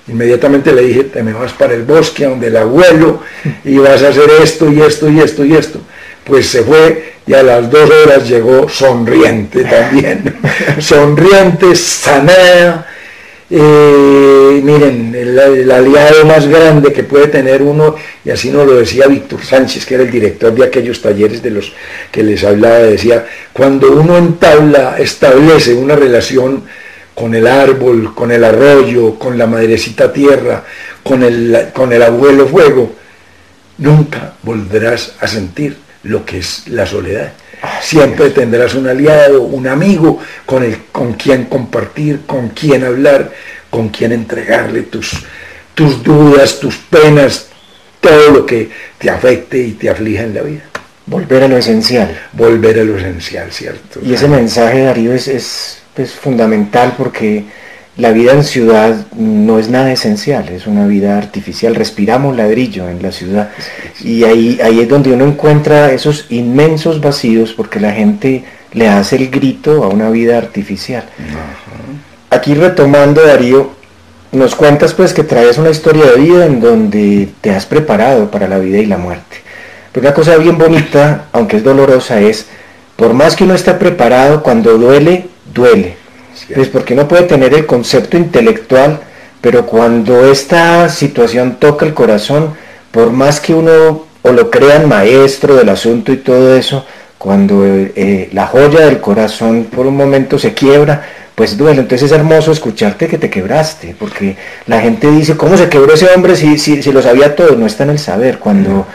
Inmediatamente 0.07 0.73
le 0.73 0.81
dije, 0.81 1.03
te 1.05 1.23
me 1.23 1.33
vas 1.33 1.53
para 1.53 1.73
el 1.73 1.83
bosque, 1.83 2.25
donde 2.25 2.47
el 2.47 2.57
abuelo, 2.57 3.21
y 3.63 3.77
vas 3.77 4.01
a 4.03 4.09
hacer 4.09 4.29
esto 4.41 4.71
y 4.71 4.81
esto 4.81 5.09
y 5.09 5.19
esto 5.19 5.45
y 5.45 5.53
esto. 5.53 5.79
Pues 6.23 6.47
se 6.47 6.63
fue 6.63 7.13
y 7.27 7.33
a 7.33 7.43
las 7.43 7.69
dos 7.69 7.89
horas 7.89 8.27
llegó 8.27 8.67
sonriente 8.67 9.63
también, 9.65 10.35
sonriente, 10.79 11.75
sanada, 11.75 12.87
Eh, 13.53 14.61
miren, 14.63 15.13
el, 15.13 15.37
aliado 15.69 16.25
más 16.25 16.47
grande 16.47 16.93
que 16.93 17.03
puede 17.03 17.27
tener 17.27 17.61
uno, 17.61 17.95
y 18.23 18.29
así 18.29 18.49
nos 18.49 18.65
lo 18.65 18.75
decía 18.75 19.07
Víctor 19.07 19.43
Sánchez, 19.43 19.85
que 19.85 19.95
era 19.95 20.03
el 20.03 20.11
director 20.11 20.53
de 20.55 20.63
aquellos 20.63 21.01
talleres 21.01 21.43
de 21.43 21.49
los 21.49 21.73
que 22.13 22.23
les 22.23 22.45
hablaba, 22.45 22.77
decía, 22.77 23.25
cuando 23.51 23.91
uno 23.91 24.17
entabla, 24.17 24.95
establece 24.99 25.73
una 25.73 25.97
relación 25.97 26.63
con 27.15 27.35
el 27.35 27.47
árbol, 27.47 28.13
con 28.15 28.31
el 28.31 28.43
arroyo, 28.43 29.17
con 29.19 29.37
la 29.37 29.47
madrecita 29.47 30.11
tierra, 30.11 30.63
con 31.03 31.23
el, 31.23 31.69
con 31.73 31.91
el 31.93 32.01
abuelo 32.01 32.47
fuego, 32.47 32.93
nunca 33.77 34.33
volverás 34.43 35.13
a 35.19 35.27
sentir 35.27 35.77
lo 36.03 36.25
que 36.25 36.39
es 36.39 36.67
la 36.67 36.85
soledad. 36.85 37.33
Siempre 37.81 38.31
tendrás 38.31 38.73
un 38.73 38.87
aliado, 38.87 39.43
un 39.43 39.67
amigo 39.67 40.19
con, 40.45 40.63
el, 40.63 40.77
con 40.91 41.13
quien 41.13 41.45
compartir, 41.45 42.21
con 42.25 42.49
quien 42.49 42.83
hablar, 42.83 43.31
con 43.69 43.89
quien 43.89 44.11
entregarle 44.11 44.83
tus, 44.83 45.23
tus 45.75 46.03
dudas, 46.03 46.59
tus 46.59 46.77
penas, 46.77 47.47
todo 47.99 48.31
lo 48.31 48.45
que 48.45 48.69
te 48.97 49.09
afecte 49.09 49.59
y 49.59 49.73
te 49.73 49.89
aflija 49.89 50.23
en 50.23 50.33
la 50.33 50.41
vida. 50.41 50.63
Volver 51.05 51.43
a 51.43 51.47
lo 51.47 51.57
esencial. 51.57 52.19
Volver 52.33 52.79
a 52.79 52.83
lo 52.83 52.97
esencial, 52.97 53.51
¿cierto? 53.51 53.99
Y 54.03 54.13
ese 54.13 54.27
mensaje, 54.27 54.83
Darío, 54.83 55.13
es, 55.13 55.27
es, 55.27 55.80
es 55.97 56.11
fundamental 56.13 56.95
porque 56.97 57.45
la 57.97 58.11
vida 58.11 58.31
en 58.31 58.43
ciudad 58.43 59.05
no 59.15 59.59
es 59.59 59.69
nada 59.69 59.91
esencial, 59.91 60.49
es 60.49 60.65
una 60.65 60.87
vida 60.87 61.17
artificial. 61.17 61.75
Respiramos 61.75 62.35
ladrillo 62.35 62.89
en 62.89 63.01
la 63.01 63.11
ciudad 63.11 63.49
y 64.01 64.23
ahí, 64.23 64.59
ahí 64.63 64.79
es 64.79 64.89
donde 64.89 65.11
uno 65.11 65.25
encuentra 65.25 65.91
esos 65.91 66.25
inmensos 66.29 67.01
vacíos 67.01 67.53
porque 67.53 67.79
la 67.79 67.91
gente 67.91 68.43
le 68.73 68.87
hace 68.87 69.17
el 69.17 69.29
grito 69.29 69.83
a 69.83 69.89
una 69.89 70.09
vida 70.09 70.37
artificial. 70.37 71.03
Aquí 72.29 72.53
retomando, 72.53 73.25
Darío, 73.25 73.71
nos 74.31 74.55
cuentas 74.55 74.93
pues 74.93 75.13
que 75.13 75.23
traes 75.23 75.57
una 75.57 75.69
historia 75.69 76.05
de 76.05 76.17
vida 76.17 76.45
en 76.45 76.61
donde 76.61 77.29
te 77.41 77.51
has 77.51 77.65
preparado 77.65 78.31
para 78.31 78.47
la 78.47 78.59
vida 78.59 78.77
y 78.77 78.85
la 78.85 78.97
muerte. 78.97 79.37
Pero 79.91 80.07
una 80.07 80.15
cosa 80.15 80.37
bien 80.37 80.57
bonita, 80.57 81.25
aunque 81.33 81.57
es 81.57 81.63
dolorosa, 81.63 82.21
es, 82.21 82.45
por 82.95 83.13
más 83.13 83.35
que 83.35 83.43
uno 83.43 83.53
esté 83.53 83.73
preparado, 83.73 84.41
cuando 84.41 84.77
duele, 84.77 85.27
duele 85.53 86.01
pues 86.53 86.67
porque 86.67 86.95
no 86.95 87.07
puede 87.07 87.23
tener 87.23 87.53
el 87.53 87.65
concepto 87.65 88.17
intelectual, 88.17 88.99
pero 89.41 89.65
cuando 89.65 90.25
esta 90.31 90.89
situación 90.89 91.57
toca 91.59 91.85
el 91.85 91.93
corazón, 91.93 92.53
por 92.91 93.11
más 93.11 93.39
que 93.39 93.53
uno 93.53 94.05
o 94.21 94.31
lo 94.31 94.51
crean 94.51 94.87
maestro 94.87 95.55
del 95.55 95.69
asunto 95.69 96.11
y 96.11 96.17
todo 96.17 96.55
eso, 96.55 96.85
cuando 97.17 97.63
eh, 97.65 98.29
la 98.33 98.47
joya 98.47 98.81
del 98.85 98.99
corazón 98.99 99.65
por 99.65 99.85
un 99.85 99.95
momento 99.95 100.39
se 100.39 100.53
quiebra, 100.53 101.05
pues 101.35 101.57
duele. 101.57 101.81
Entonces 101.81 102.11
es 102.11 102.17
hermoso 102.17 102.51
escucharte 102.51 103.07
que 103.07 103.17
te 103.17 103.29
quebraste, 103.29 103.95
porque 103.97 104.35
la 104.67 104.81
gente 104.81 105.09
dice, 105.09 105.37
¿cómo 105.37 105.57
se 105.57 105.69
quebró 105.69 105.93
ese 105.93 106.07
hombre 106.13 106.35
si, 106.35 106.57
si, 106.57 106.83
si 106.83 106.91
lo 106.91 107.01
sabía 107.01 107.35
todo? 107.35 107.55
No 107.55 107.65
está 107.65 107.83
en 107.83 107.91
el 107.91 107.99
saber, 107.99 108.39
cuando, 108.39 108.85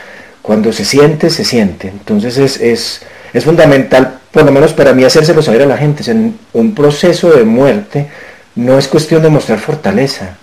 cuando 0.42 0.72
se 0.72 0.84
siente, 0.84 1.30
se 1.30 1.44
siente. 1.44 1.88
Entonces 1.88 2.36
es, 2.36 2.60
es, 2.60 3.02
es 3.32 3.44
fundamental 3.44 4.15
por 4.30 4.44
lo 4.44 4.52
menos 4.52 4.72
para 4.72 4.92
mí 4.92 5.04
hacérselo 5.04 5.42
saber 5.42 5.62
a 5.62 5.66
la 5.66 5.76
gente, 5.76 6.08
en 6.10 6.38
un 6.52 6.74
proceso 6.74 7.30
de 7.30 7.44
muerte 7.44 8.06
no 8.54 8.78
es 8.78 8.88
cuestión 8.88 9.22
de 9.22 9.28
mostrar 9.28 9.58
fortaleza, 9.58 10.36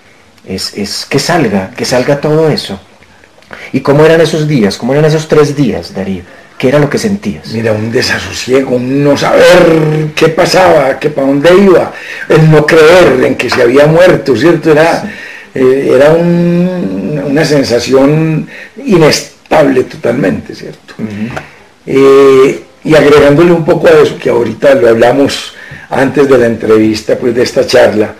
es, 0.46 0.74
es 0.76 1.06
que 1.06 1.20
salga, 1.20 1.72
que 1.72 1.86
salga 1.86 2.20
todo 2.22 2.50
eso. 2.50 2.80
¿Y 3.72 3.82
cómo 3.82 4.06
eran 4.06 4.22
esos 4.22 4.48
días? 4.48 4.78
¿Cómo 4.78 4.94
eran 4.94 5.06
esos 5.06 5.28
tres 5.28 5.56
días, 5.56 5.94
Darío? 5.94 6.24
¿Qué 6.58 6.70
era 6.70 6.80
lo 6.80 6.90
que 6.90 6.98
sentías? 6.98 7.52
Mira, 7.52 7.74
un 7.74 7.92
desasosiego, 7.92 8.76
un 8.76 9.04
no 9.04 9.18
saber 9.18 10.12
qué 10.16 10.30
pasaba, 10.30 10.98
qué 11.00 11.10
para 11.10 11.28
dónde 11.28 11.50
iba, 11.56 11.92
el 12.30 12.50
no 12.50 12.66
creer 12.66 13.24
en 13.24 13.36
que 13.36 13.50
se 13.50 13.62
había 13.62 13.86
muerto, 13.86 14.36
¿cierto? 14.36 14.72
Era, 14.72 15.04
eh, 15.54 15.92
era 15.94 16.14
una 16.14 17.44
sensación 17.44 18.48
inestable 18.86 19.84
totalmente, 19.84 20.56
¿cierto? 20.56 20.94
Y 22.84 22.96
agregándole 22.96 23.52
un 23.52 23.64
poco 23.64 23.88
a 23.88 23.92
eso, 23.92 24.18
que 24.18 24.30
ahorita 24.30 24.76
lo 24.76 24.90
hablamos 24.90 25.56
antes 25.90 26.28
de 26.28 26.38
la 26.38 26.48
entrevista, 26.48 27.18
pues 27.18 27.34
de 27.34 27.44
esta 27.44 27.66
charla, 27.66 28.14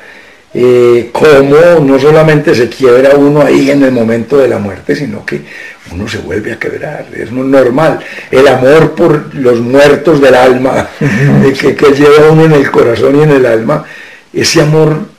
eh, 0.54 1.10
cómo 1.12 1.80
no 1.82 2.00
solamente 2.00 2.54
se 2.54 2.70
quiebra 2.70 3.16
uno 3.16 3.42
ahí 3.42 3.72
en 3.72 3.84
el 3.84 3.92
momento 3.92 4.38
de 4.38 4.48
la 4.48 4.60
muerte, 4.60 4.96
sino 4.96 5.26
que 5.26 5.42
uno 5.92 6.08
se 6.08 6.20
vuelve 6.20 6.54
a 6.54 6.60
quebrar, 6.60 7.08
es 7.14 7.32
normal. 7.32 8.00
El 8.30 8.48
amor 8.48 8.92
por 8.92 9.34
los 9.36 9.60
muertos 9.60 10.22
del 10.22 10.36
alma, 10.36 10.90
que, 11.60 11.76
que 11.76 11.92
lleva 11.92 12.32
uno 12.32 12.46
en 12.46 12.54
el 12.54 12.72
corazón 12.72 13.20
y 13.20 13.24
en 13.24 13.32
el 13.32 13.46
alma, 13.46 13.84
ese 14.32 14.62
amor 14.62 15.14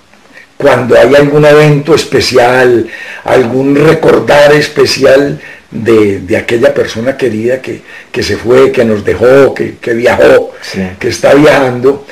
cuando 0.57 0.97
hay 0.97 1.15
algún 1.15 1.45
evento 1.45 1.95
especial, 1.95 2.87
algún 3.25 3.75
recordar 3.75 4.53
especial, 4.53 5.41
de, 5.75 6.37
aquella 6.37 6.73
persona 6.73 7.17
querida 7.17 7.61
que, 7.61 7.83
se 8.23 8.37
fue, 8.37 8.73
que 8.73 8.85
nos 8.85 9.05
dejó, 9.05 9.55
que, 9.55 9.77
viajó, 9.95 10.53
que 10.99 11.09
está 11.09 11.35
viajando, 11.35 12.07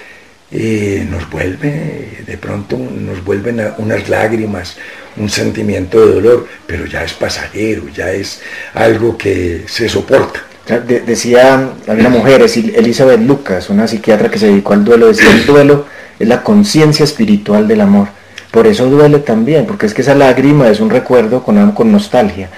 eh, 0.51 1.07
nos 1.09 1.31
vuelve, 1.31 2.19
de 2.27 2.37
pronto 2.37 2.77
nos 2.77 3.25
vuelven 3.25 3.63
unas 3.79 4.09
lágrimas, 4.09 4.77
un 5.17 5.31
sentimiento 5.31 6.05
de 6.05 6.15
dolor, 6.15 6.49
pero 6.67 6.87
ya 6.87 7.05
es 7.05 7.13
pasajero, 7.15 7.89
ya 7.89 8.13
es 8.13 8.43
algo 8.75 9.17
que 9.17 9.63
se 9.67 9.89
soporta. 9.89 10.45
decía 10.87 11.71
una 11.87 12.09
mujer, 12.09 12.43
Elizabeth 12.43 13.21
Lucas, 13.21 13.71
una 13.71 13.87
psiquiatra 13.87 14.31
que 14.31 14.39
se 14.39 14.47
dedicó 14.49 14.75
al 14.75 14.85
duelo, 14.85 15.09
decía 15.09 15.31
el 15.31 15.47
duelo 15.47 15.87
es 16.19 16.29
la 16.29 16.43
conciencia 16.43 17.05
espiritual 17.05 17.67
del 17.67 17.81
amor. 17.81 18.09
Por 18.51 18.67
eso 18.67 18.85
duele 18.85 19.21
también, 19.21 19.65
porque 19.65 19.87
es 19.87 19.95
que 19.95 20.03
esa 20.03 20.15
lágrima 20.15 20.69
es 20.69 20.81
un 20.81 20.91
recuerdo 20.91 21.43
con, 21.43 21.73
con 21.73 21.91
nostalgia. 21.91 22.51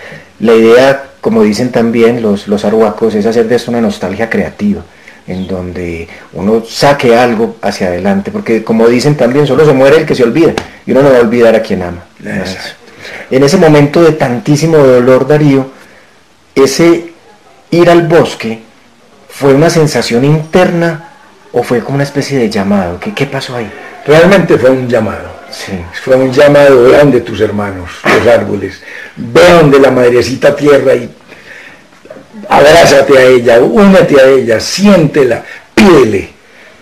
La 0.44 0.52
idea, 0.54 1.04
como 1.22 1.42
dicen 1.42 1.72
también 1.72 2.20
los, 2.20 2.48
los 2.48 2.66
arhuacos, 2.66 3.14
es 3.14 3.24
hacer 3.24 3.48
de 3.48 3.56
esto 3.56 3.70
una 3.70 3.80
nostalgia 3.80 4.28
creativa, 4.28 4.82
en 5.26 5.46
donde 5.46 6.06
uno 6.34 6.62
saque 6.68 7.16
algo 7.16 7.56
hacia 7.62 7.86
adelante, 7.86 8.30
porque 8.30 8.62
como 8.62 8.86
dicen 8.86 9.16
también, 9.16 9.46
solo 9.46 9.64
se 9.64 9.72
muere 9.72 9.96
el 9.96 10.04
que 10.04 10.14
se 10.14 10.22
olvida, 10.22 10.52
y 10.84 10.90
uno 10.90 11.00
no 11.00 11.12
va 11.12 11.16
a 11.16 11.20
olvidar 11.22 11.54
a 11.54 11.62
quien 11.62 11.80
ama. 11.80 12.04
En 13.30 13.42
ese 13.42 13.56
momento 13.56 14.02
de 14.02 14.12
tantísimo 14.12 14.76
dolor, 14.76 15.26
Darío, 15.26 15.70
ese 16.54 17.14
ir 17.70 17.88
al 17.88 18.06
bosque 18.06 18.60
fue 19.30 19.54
una 19.54 19.70
sensación 19.70 20.26
interna 20.26 21.08
o 21.52 21.62
fue 21.62 21.80
como 21.80 21.94
una 21.94 22.04
especie 22.04 22.38
de 22.38 22.50
llamado. 22.50 23.00
¿Qué, 23.00 23.14
qué 23.14 23.24
pasó 23.24 23.56
ahí? 23.56 23.72
Realmente 24.06 24.58
fue 24.58 24.68
un 24.68 24.90
llamado 24.90 25.43
fue 26.02 26.16
un 26.16 26.32
llamado, 26.32 26.84
ve 26.84 26.98
donde 26.98 27.20
tus 27.20 27.40
hermanos, 27.40 27.90
los 28.04 28.26
árboles, 28.26 28.82
ve 29.16 29.52
donde 29.52 29.78
la 29.78 29.90
madrecita 29.90 30.54
tierra 30.54 30.94
y 30.94 31.08
abrázate 32.48 33.18
a 33.18 33.22
ella, 33.24 33.60
únete 33.60 34.20
a 34.20 34.26
ella, 34.26 34.60
siéntela, 34.60 35.44
pídele, 35.74 36.30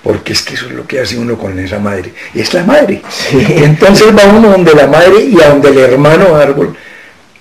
porque 0.02 0.32
es 0.32 0.42
que 0.42 0.54
eso 0.54 0.66
es 0.66 0.72
lo 0.72 0.86
que 0.86 1.00
hace 1.00 1.18
uno 1.18 1.38
con 1.38 1.58
esa 1.58 1.78
madre, 1.78 2.12
es 2.34 2.52
la 2.54 2.64
madre. 2.64 3.02
Entonces 3.32 4.08
va 4.16 4.24
uno 4.24 4.50
donde 4.50 4.74
la 4.74 4.86
madre 4.86 5.24
y 5.24 5.40
a 5.40 5.50
donde 5.50 5.68
el 5.68 5.78
hermano 5.78 6.34
árbol, 6.34 6.76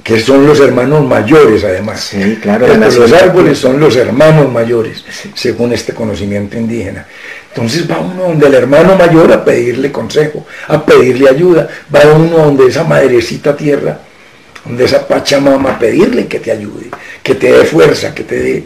que 0.04 0.20
son 0.20 0.46
los 0.48 0.60
hermanos 0.60 1.06
mayores 1.06 1.64
además. 1.64 2.02
Sí, 2.02 2.40
claro. 2.42 2.68
Los 2.68 3.14
árboles 3.14 3.58
son 3.58 3.80
los 3.80 3.96
hermanos 3.96 4.52
mayores, 4.52 5.04
según 5.36 5.74
este 5.74 5.94
conocimiento 5.94 6.58
indígena. 6.58 7.06
Entonces 7.54 7.90
va 7.90 8.00
uno 8.00 8.24
donde 8.24 8.48
el 8.48 8.54
hermano 8.54 8.96
mayor 8.96 9.32
a 9.32 9.44
pedirle 9.44 9.92
consejo, 9.92 10.46
a 10.68 10.84
pedirle 10.86 11.30
ayuda, 11.30 11.68
va 11.94 12.00
uno 12.16 12.38
donde 12.38 12.68
esa 12.68 12.84
madrecita 12.84 13.56
tierra, 13.56 14.00
donde 14.66 14.86
esa 14.86 15.06
pachamama 15.08 15.72
a 15.72 15.80
pedirle 15.80 16.28
que 16.28 16.40
te 16.40 16.52
ayude, 16.52 16.88
que 17.22 17.36
te 17.36 17.52
dé 17.52 17.66
fuerza, 17.66 18.16
que 18.16 18.24
te 18.24 18.40
dé 18.40 18.64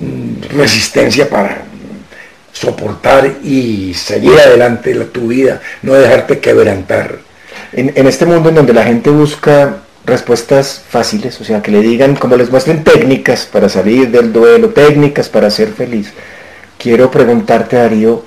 mm, 0.00 0.56
resistencia 0.56 1.28
para 1.28 1.62
soportar 2.52 3.36
y 3.44 3.92
seguir 3.94 4.38
adelante 4.40 4.94
la, 4.94 5.04
tu 5.04 5.28
vida, 5.28 5.60
no 5.82 5.92
dejarte 5.94 6.38
quebrantar. 6.38 7.18
En, 7.72 7.92
en 7.94 8.06
este 8.06 8.24
mundo 8.24 8.48
en 8.48 8.54
donde 8.54 8.72
la 8.72 8.84
gente 8.84 9.10
busca 9.10 9.82
respuestas 10.08 10.82
fáciles, 10.88 11.40
o 11.40 11.44
sea, 11.44 11.62
que 11.62 11.70
le 11.70 11.80
digan, 11.80 12.16
como 12.16 12.36
les 12.36 12.50
muestren 12.50 12.82
técnicas 12.82 13.46
para 13.46 13.68
salir 13.68 14.10
del 14.10 14.32
duelo, 14.32 14.70
técnicas 14.70 15.28
para 15.28 15.50
ser 15.50 15.68
feliz 15.68 16.12
quiero 16.78 17.10
preguntarte, 17.10 17.76
Darío, 17.76 18.24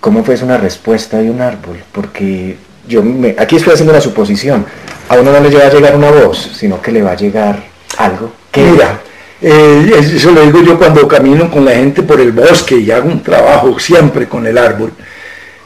¿cómo 0.00 0.24
fue 0.24 0.36
una 0.42 0.56
respuesta 0.56 1.18
de 1.18 1.30
un 1.30 1.40
árbol? 1.40 1.82
Porque 1.92 2.56
yo 2.88 3.02
me, 3.02 3.34
aquí 3.38 3.56
estoy 3.56 3.74
haciendo 3.74 3.92
una 3.92 4.00
suposición. 4.00 4.64
A 5.08 5.16
uno 5.16 5.32
no 5.32 5.40
le 5.40 5.56
va 5.56 5.66
a 5.66 5.72
llegar 5.72 5.96
una 5.96 6.10
voz, 6.10 6.50
sino 6.54 6.80
que 6.80 6.92
le 6.92 7.02
va 7.02 7.12
a 7.12 7.16
llegar 7.16 7.62
algo. 7.98 8.32
Mira, 8.54 9.00
eh, 9.40 9.92
eso 9.98 10.30
lo 10.30 10.42
digo 10.42 10.62
yo 10.62 10.78
cuando 10.78 11.06
camino 11.08 11.50
con 11.50 11.64
la 11.64 11.72
gente 11.72 12.02
por 12.02 12.20
el 12.20 12.32
bosque 12.32 12.76
y 12.76 12.90
hago 12.90 13.08
un 13.08 13.22
trabajo 13.22 13.78
siempre 13.78 14.28
con 14.28 14.46
el 14.46 14.56
árbol. 14.56 14.92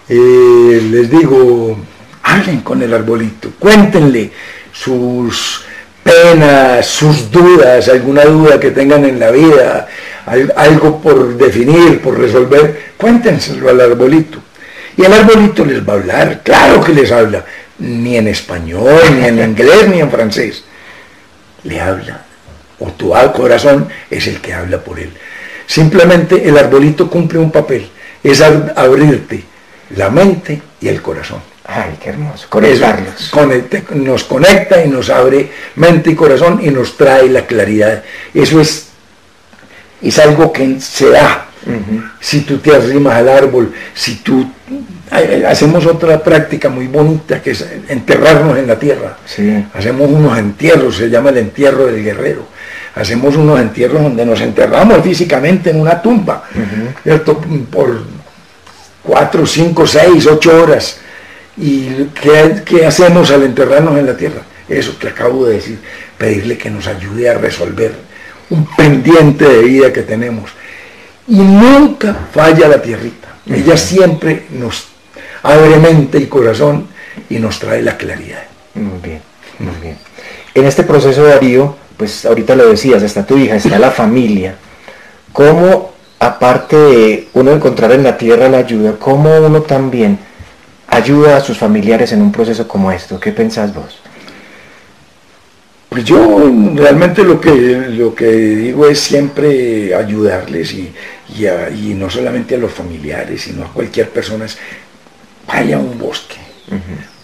Eh, 0.08 0.88
les 0.90 1.10
digo, 1.10 1.76
hablen 2.22 2.60
con 2.60 2.82
el 2.82 2.92
arbolito, 2.92 3.50
cuéntenle 3.58 4.30
sus 4.72 5.64
penas, 6.02 6.86
sus 6.86 7.30
dudas, 7.30 7.88
alguna 7.88 8.24
duda 8.24 8.58
que 8.58 8.70
tengan 8.70 9.04
en 9.04 9.20
la 9.20 9.30
vida, 9.30 9.88
algo 10.56 11.00
por 11.00 11.36
definir, 11.36 12.00
por 12.00 12.18
resolver, 12.18 12.92
cuéntenselo 12.96 13.68
al 13.68 13.80
arbolito. 13.80 14.38
Y 14.96 15.04
el 15.04 15.12
arbolito 15.12 15.64
les 15.64 15.86
va 15.86 15.94
a 15.94 15.96
hablar, 15.96 16.40
claro 16.42 16.82
que 16.82 16.92
les 16.92 17.10
habla, 17.10 17.44
ni 17.78 18.16
en 18.16 18.28
español, 18.28 19.00
ni 19.18 19.26
en 19.26 19.38
inglés, 19.38 19.88
ni 19.88 20.00
en 20.00 20.10
francés. 20.10 20.64
Le 21.64 21.80
habla. 21.80 22.24
O 22.78 22.90
tu 22.92 23.12
corazón 23.34 23.88
es 24.10 24.26
el 24.26 24.40
que 24.40 24.52
habla 24.52 24.78
por 24.78 24.98
él. 24.98 25.10
Simplemente 25.66 26.48
el 26.48 26.58
arbolito 26.58 27.08
cumple 27.08 27.38
un 27.38 27.50
papel, 27.50 27.88
es 28.22 28.40
abrirte 28.40 29.44
la 29.96 30.10
mente 30.10 30.60
y 30.80 30.88
el 30.88 31.00
corazón. 31.00 31.51
Ay, 31.74 31.96
qué 32.02 32.10
hermoso. 32.10 32.46
Conectarlos. 32.50 33.32
nos 33.94 34.24
conecta 34.24 34.84
y 34.84 34.88
nos 34.88 35.08
abre 35.08 35.50
mente 35.76 36.10
y 36.10 36.14
corazón 36.14 36.60
y 36.62 36.70
nos 36.70 36.96
trae 36.96 37.28
la 37.30 37.46
claridad. 37.46 38.02
Eso 38.34 38.60
es, 38.60 38.88
es 40.02 40.18
algo 40.18 40.52
que 40.52 40.80
se 40.80 41.10
da. 41.10 41.46
Si 42.20 42.40
tú 42.40 42.58
te 42.58 42.74
arrimas 42.74 43.14
al 43.14 43.28
árbol, 43.28 43.72
si 43.94 44.16
tú 44.16 44.46
hacemos 45.46 45.86
otra 45.86 46.22
práctica 46.22 46.68
muy 46.68 46.88
bonita 46.88 47.40
que 47.40 47.52
es 47.52 47.64
enterrarnos 47.88 48.58
en 48.58 48.66
la 48.66 48.78
tierra. 48.78 49.16
Hacemos 49.72 50.10
unos 50.10 50.36
entierros, 50.38 50.96
se 50.96 51.08
llama 51.08 51.30
el 51.30 51.38
entierro 51.38 51.86
del 51.86 52.02
guerrero. 52.02 52.46
Hacemos 52.94 53.36
unos 53.36 53.58
entierros 53.60 54.02
donde 54.02 54.26
nos 54.26 54.40
enterramos 54.42 55.02
físicamente 55.02 55.70
en 55.70 55.80
una 55.80 56.02
tumba, 56.02 56.44
Por 57.70 58.02
cuatro, 59.02 59.46
cinco, 59.46 59.86
seis, 59.86 60.26
ocho 60.26 60.62
horas 60.62 60.98
¿Y 61.56 61.88
qué, 62.64 62.86
hacemos 62.86 63.30
al 63.30 63.42
enterrarnos 63.42 63.98
en 63.98 64.06
la 64.06 64.16
tierra? 64.16 64.42
Eso 64.68 64.98
que 64.98 65.08
acabo 65.08 65.46
de 65.46 65.56
decir, 65.56 65.78
pedirle 66.16 66.56
que 66.56 66.70
nos 66.70 66.86
ayude 66.86 67.28
a 67.28 67.34
resolver 67.34 67.94
un 68.50 68.66
pendiente 68.76 69.46
de 69.46 69.62
vida 69.62 69.92
que 69.92 70.02
tenemos. 70.02 70.50
Y 71.28 71.36
nunca 71.36 72.28
falla 72.32 72.68
la 72.68 72.80
tierrita. 72.80 73.28
Ella 73.46 73.76
siempre 73.76 74.46
nos 74.50 74.88
abre 75.42 75.76
mente 75.76 76.18
y 76.18 76.26
corazón 76.26 76.88
y 77.28 77.38
nos 77.38 77.58
trae 77.58 77.82
la 77.82 77.96
claridad. 77.96 78.44
Muy 78.74 79.00
bien, 79.02 79.20
muy 79.58 79.74
bien. 79.80 79.98
En 80.54 80.64
este 80.64 80.84
proceso, 80.84 81.24
Darío, 81.24 81.76
pues 81.96 82.24
ahorita 82.24 82.56
lo 82.56 82.68
decías, 82.68 83.02
está 83.02 83.26
tu 83.26 83.36
hija, 83.36 83.56
está 83.56 83.78
la 83.78 83.90
familia. 83.90 84.54
¿Cómo, 85.32 85.92
aparte 86.18 86.76
de 86.76 87.28
uno 87.34 87.52
encontrar 87.52 87.92
en 87.92 88.04
la 88.04 88.16
tierra 88.16 88.48
la 88.48 88.58
ayuda, 88.58 88.94
cómo 88.98 89.34
uno 89.38 89.62
también 89.62 90.18
ayuda 90.92 91.38
a 91.38 91.40
sus 91.40 91.56
familiares 91.56 92.12
en 92.12 92.20
un 92.20 92.30
proceso 92.30 92.68
como 92.68 92.92
esto. 92.92 93.18
¿Qué 93.18 93.32
pensás 93.32 93.74
vos? 93.74 93.98
Pues 95.88 96.04
yo 96.04 96.50
realmente 96.74 97.24
lo 97.24 97.40
que, 97.40 97.50
lo 97.50 98.14
que 98.14 98.26
digo 98.26 98.86
es 98.86 99.00
siempre 99.00 99.94
ayudarles 99.94 100.72
y, 100.72 100.92
y, 101.38 101.94
no 101.94 102.08
solamente 102.10 102.54
a 102.54 102.58
los 102.58 102.72
familiares, 102.72 103.42
sino 103.42 103.64
a 103.64 103.72
cualquier 103.72 104.10
persona. 104.10 104.46
Vaya 105.46 105.76
a 105.76 105.80
un 105.80 105.98
bosque, 105.98 106.36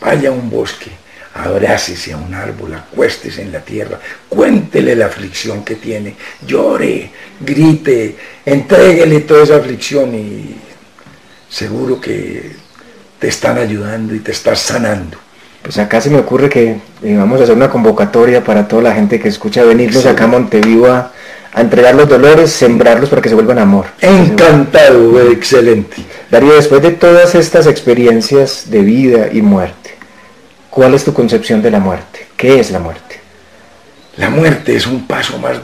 vaya 0.01 0.31
a 0.31 0.33
un 0.33 0.51
bosque, 0.51 0.91
abrácese 1.35 2.13
a 2.13 2.17
un 2.17 2.35
árbol, 2.35 2.75
acuéstese 2.75 3.43
en 3.43 3.53
la 3.53 3.61
tierra, 3.61 4.01
cuéntele 4.29 4.97
la 4.97 5.07
aflicción 5.07 5.65
que 5.65 5.77
tiene, 5.77 6.17
llore, 6.47 7.11
grite, 7.41 8.17
entréguele 8.45 9.21
toda 9.21 9.45
esa 9.45 9.57
aflicción 9.57 10.15
y 10.15 10.57
seguro 11.49 12.01
que 12.01 12.68
te 13.19 13.29
están 13.29 13.59
ayudando 13.59 14.15
y 14.15 14.21
te 14.21 14.33
estás 14.33 14.61
sanando. 14.61 15.19
Pues 15.63 15.79
acá 15.79 16.01
se 16.01 16.11
me 16.11 16.19
ocurre 16.19 16.49
que 16.49 16.81
eh, 17.03 17.17
vamos 17.17 17.41
a 17.41 17.45
hacer 17.45 17.55
una 17.55 17.69
convocatoria 17.69 18.43
para 18.45 18.69
toda 18.69 18.83
la 18.83 18.95
gente 18.95 19.21
que 19.21 19.29
escucha 19.29 19.65
venirnos 19.65 20.07
acá 20.07 20.25
a 20.25 20.29
Montevideo 20.29 20.93
a, 20.93 21.13
entregar 21.57 21.95
los 21.95 22.09
dolores, 22.09 22.53
sembrarlos 22.53 23.11
para 23.11 23.21
que 23.21 23.29
se 23.29 23.35
vuelvan 23.35 23.59
amor. 23.59 23.87
Encantado, 24.01 25.21
excelente. 25.31 25.97
Darío, 26.31 26.55
después 26.55 26.81
de 26.83 26.93
todas 26.93 27.35
estas 27.35 27.67
experiencias 27.67 28.71
de 28.71 28.81
vida 28.83 29.29
y 29.33 29.43
muerte, 29.43 29.97
¿cuál 30.71 30.95
es 30.95 31.05
tu 31.05 31.13
concepción 31.13 31.61
de 31.61 31.73
la 31.73 31.81
muerte? 31.81 32.29
¿Qué 32.37 32.61
es 32.61 32.71
la 32.71 32.79
muerte? 32.79 33.19
La 34.19 34.31
muerte 34.31 34.77
es 34.77 34.87
un 34.87 35.07
paso 35.09 35.39
más, 35.39 35.59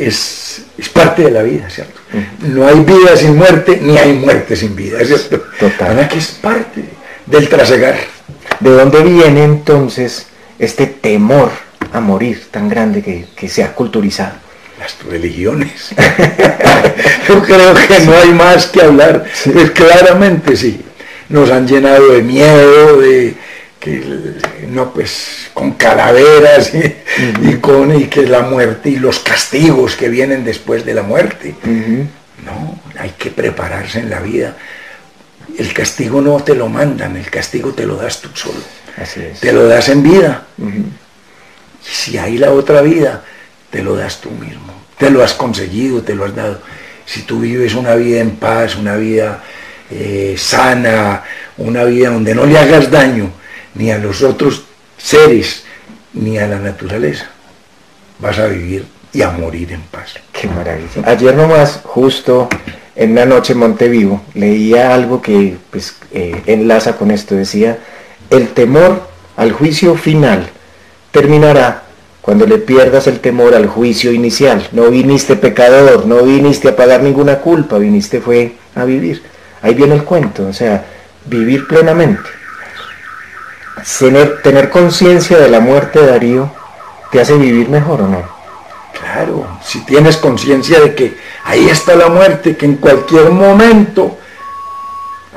es, 0.00 0.62
es 0.78 0.88
parte 0.88 1.22
de 1.22 1.30
la 1.30 1.42
vida, 1.42 1.68
¿cierto? 1.68 2.00
No 2.40 2.66
hay 2.66 2.80
vida 2.80 3.16
sin 3.16 3.36
muerte, 3.36 3.78
ni 3.82 3.98
hay 3.98 4.14
muerte 4.14 4.56
sin 4.56 4.74
vida, 4.74 5.04
¿cierto? 5.04 5.44
Total. 5.58 6.08
que 6.08 6.18
es 6.18 6.28
parte 6.28 6.84
del 7.26 7.48
trasegar. 7.48 7.96
¿De 8.60 8.70
dónde 8.70 9.02
viene 9.02 9.44
entonces 9.44 10.26
este 10.58 10.86
temor 10.86 11.50
a 11.92 12.00
morir 12.00 12.46
tan 12.50 12.68
grande 12.68 13.02
que, 13.36 13.48
se 13.48 13.62
ha 13.62 13.74
culturizado? 13.74 14.34
Las 14.78 14.96
religiones. 15.04 15.90
Yo 17.28 17.42
creo 17.42 17.74
que 17.74 18.00
no 18.06 18.14
hay 18.14 18.32
más 18.32 18.66
que 18.66 18.80
hablar. 18.80 19.26
Pues 19.52 19.70
claramente 19.72 20.56
sí. 20.56 20.80
Nos 21.28 21.50
han 21.50 21.68
llenado 21.68 22.08
de 22.12 22.22
miedo, 22.22 23.00
de 23.00 23.34
que 23.80 24.36
no 24.68 24.92
pues 24.92 25.50
con 25.54 25.72
calaveras 25.72 26.72
y, 26.74 27.54
con 27.56 27.98
y 27.98 28.04
que 28.04 28.26
la 28.26 28.42
muerte 28.42 28.90
y 28.90 28.96
los 28.96 29.18
castigos 29.20 29.96
que 29.96 30.10
vienen 30.10 30.44
después 30.44 30.84
de 30.84 30.94
la 30.94 31.02
muerte. 31.02 31.54
No, 32.44 32.78
hay 32.98 33.10
que 33.18 33.30
prepararse 33.30 34.00
en 34.00 34.10
la 34.10 34.20
vida. 34.20 34.56
El 35.58 35.72
castigo 35.72 36.20
no 36.20 36.40
te 36.42 36.54
lo 36.54 36.68
mandan, 36.68 37.16
el 37.16 37.30
castigo 37.30 37.72
te 37.72 37.86
lo 37.86 37.96
das 37.96 38.20
tú 38.20 38.28
solo. 38.34 38.60
Te 39.40 39.52
lo 39.52 39.66
das 39.66 39.88
en 39.88 40.02
vida. 40.02 40.46
Si 41.82 42.18
hay 42.18 42.36
la 42.36 42.52
otra 42.52 42.82
vida, 42.82 43.24
te 43.70 43.82
lo 43.82 43.96
das 43.96 44.20
tú 44.20 44.30
mismo. 44.30 44.74
Te 44.98 45.08
lo 45.08 45.24
has 45.24 45.32
conseguido, 45.32 46.02
te 46.02 46.14
lo 46.14 46.26
has 46.26 46.36
dado. 46.36 46.60
Si 47.06 47.22
tú 47.22 47.40
vives 47.40 47.74
una 47.74 47.94
vida 47.94 48.20
en 48.20 48.36
paz, 48.36 48.76
una 48.76 48.96
vida 48.96 49.42
eh, 49.90 50.34
sana, 50.38 51.24
una 51.56 51.84
vida 51.84 52.10
donde 52.10 52.34
no 52.34 52.44
le 52.44 52.58
hagas 52.58 52.90
daño, 52.90 53.39
ni 53.74 53.90
a 53.90 53.98
los 53.98 54.22
otros 54.22 54.64
seres, 54.96 55.64
ni 56.12 56.38
a 56.38 56.46
la 56.46 56.58
naturaleza. 56.58 57.26
Vas 58.18 58.38
a 58.38 58.46
vivir 58.46 58.86
y 59.12 59.22
a 59.22 59.30
morir 59.30 59.72
en 59.72 59.82
paz. 59.82 60.14
Qué 60.32 60.48
maravilla. 60.48 61.02
Ayer 61.04 61.34
nomás, 61.34 61.80
justo 61.84 62.48
en 62.94 63.14
la 63.14 63.24
noche 63.24 63.54
en 63.54 63.60
Montevivo, 63.60 64.22
leía 64.34 64.94
algo 64.94 65.22
que 65.22 65.56
pues, 65.70 65.96
eh, 66.12 66.42
enlaza 66.46 66.96
con 66.96 67.10
esto. 67.10 67.34
Decía, 67.34 67.78
el 68.28 68.48
temor 68.48 69.08
al 69.36 69.52
juicio 69.52 69.94
final 69.94 70.48
terminará 71.10 71.84
cuando 72.20 72.46
le 72.46 72.58
pierdas 72.58 73.06
el 73.06 73.20
temor 73.20 73.54
al 73.54 73.66
juicio 73.66 74.12
inicial. 74.12 74.68
No 74.72 74.90
viniste 74.90 75.36
pecador, 75.36 76.06
no 76.06 76.22
viniste 76.22 76.68
a 76.68 76.76
pagar 76.76 77.02
ninguna 77.02 77.38
culpa, 77.38 77.78
viniste 77.78 78.20
fue 78.20 78.52
a 78.74 78.84
vivir. 78.84 79.22
Ahí 79.62 79.74
viene 79.74 79.94
el 79.94 80.04
cuento, 80.04 80.46
o 80.46 80.52
sea, 80.52 80.84
vivir 81.26 81.66
plenamente 81.66 82.39
tener, 84.42 84.70
conciencia 84.70 85.38
de 85.38 85.48
la 85.48 85.60
muerte 85.60 86.00
de 86.00 86.06
Darío 86.06 86.50
te 87.10 87.20
hace 87.20 87.34
vivir 87.34 87.68
mejor 87.68 88.02
o 88.02 88.08
no? 88.08 88.22
Claro, 88.98 89.46
si 89.64 89.80
tienes 89.84 90.16
conciencia 90.16 90.80
de 90.80 90.94
que 90.94 91.16
ahí 91.44 91.68
está 91.68 91.94
la 91.94 92.08
muerte, 92.08 92.56
que 92.56 92.66
en 92.66 92.76
cualquier 92.76 93.30
momento, 93.30 94.18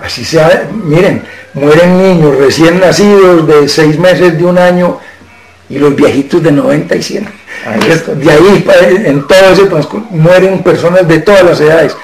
así 0.01 0.25
sea, 0.25 0.69
miren, 0.71 1.23
mueren 1.53 1.97
niños 1.97 2.37
recién 2.37 2.79
nacidos 2.79 3.47
de 3.47 3.69
seis 3.69 3.97
meses, 3.97 4.37
de 4.37 4.45
un 4.45 4.57
año, 4.57 4.99
y 5.69 5.79
los 5.79 5.95
viejitos 5.95 6.43
de 6.43 6.51
90 6.51 6.95
y 6.95 7.03
100. 7.03 7.43
de 8.15 8.31
ahí, 8.31 8.65
en 9.05 9.25
todo 9.25 9.39
ese 9.51 9.69
mueren 10.09 10.61
personas 10.63 11.07
de 11.07 11.19
todas 11.19 11.43
las 11.43 11.59
edades. 11.61 11.95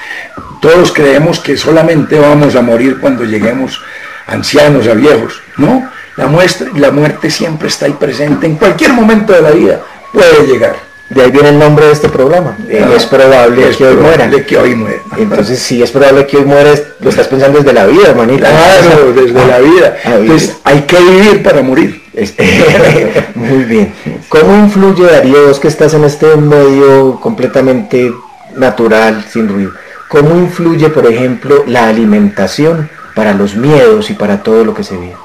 Todos 0.61 0.91
creemos 0.91 1.39
que 1.39 1.57
solamente 1.57 2.19
vamos 2.19 2.55
a 2.55 2.61
morir 2.61 2.99
cuando 2.99 3.23
lleguemos 3.23 3.81
ancianos, 4.27 4.87
a 4.87 4.93
viejos. 4.93 5.41
No, 5.57 5.89
la, 6.25 6.79
la 6.79 6.91
muerte 6.91 7.29
siempre 7.31 7.67
está 7.67 7.85
ahí 7.85 7.93
presente, 7.93 8.45
en 8.45 8.55
cualquier 8.55 8.93
momento 8.93 9.33
de 9.33 9.41
la 9.41 9.51
vida 9.51 9.81
puede 10.13 10.47
llegar. 10.47 10.89
De 11.09 11.23
ahí 11.23 11.31
viene 11.31 11.49
el 11.49 11.57
nombre 11.57 11.87
de 11.87 11.91
este 11.93 12.07
programa. 12.07 12.55
Ah, 12.59 12.93
es 12.95 13.05
probable 13.07 13.69
que 13.75 13.83
hoy 13.83 13.95
muera. 13.95 14.29
que 14.45 14.57
hoy 14.57 14.75
muera. 14.75 15.01
Entonces, 15.17 15.57
si 15.57 15.81
es 15.81 15.89
probable 15.89 16.27
que 16.27 16.37
hoy 16.37 16.45
mueres, 16.45 16.83
lo 16.99 17.09
estás 17.09 17.27
pensando 17.27 17.57
desde 17.57 17.73
la 17.73 17.87
vida, 17.87 18.09
hermanita. 18.09 18.47
Claro, 18.47 19.11
desde 19.13 19.47
la 19.47 19.57
vida. 19.57 19.97
Ah, 20.05 20.15
Entonces, 20.19 20.57
hay 20.63 20.81
que 20.81 20.99
vivir 20.99 21.41
para 21.41 21.63
morir. 21.63 21.99
Muy 23.35 23.63
bien. 23.63 23.93
¿Cómo 24.29 24.55
influye, 24.55 25.03
Darío, 25.05 25.47
vos 25.47 25.59
que 25.59 25.67
estás 25.67 25.95
en 25.95 26.03
este 26.03 26.35
medio 26.35 27.19
completamente 27.19 28.13
natural, 28.55 29.25
sin 29.31 29.49
ruido? 29.49 29.71
¿Cómo 30.09 30.35
influye, 30.35 30.89
por 30.89 31.07
ejemplo, 31.07 31.63
la 31.65 31.87
alimentación 31.87 32.87
para 33.15 33.33
los 33.33 33.55
miedos 33.55 34.11
y 34.11 34.13
para 34.13 34.43
todo 34.43 34.63
lo 34.63 34.75
que 34.75 34.83
se 34.83 34.95
vive? 34.95 35.15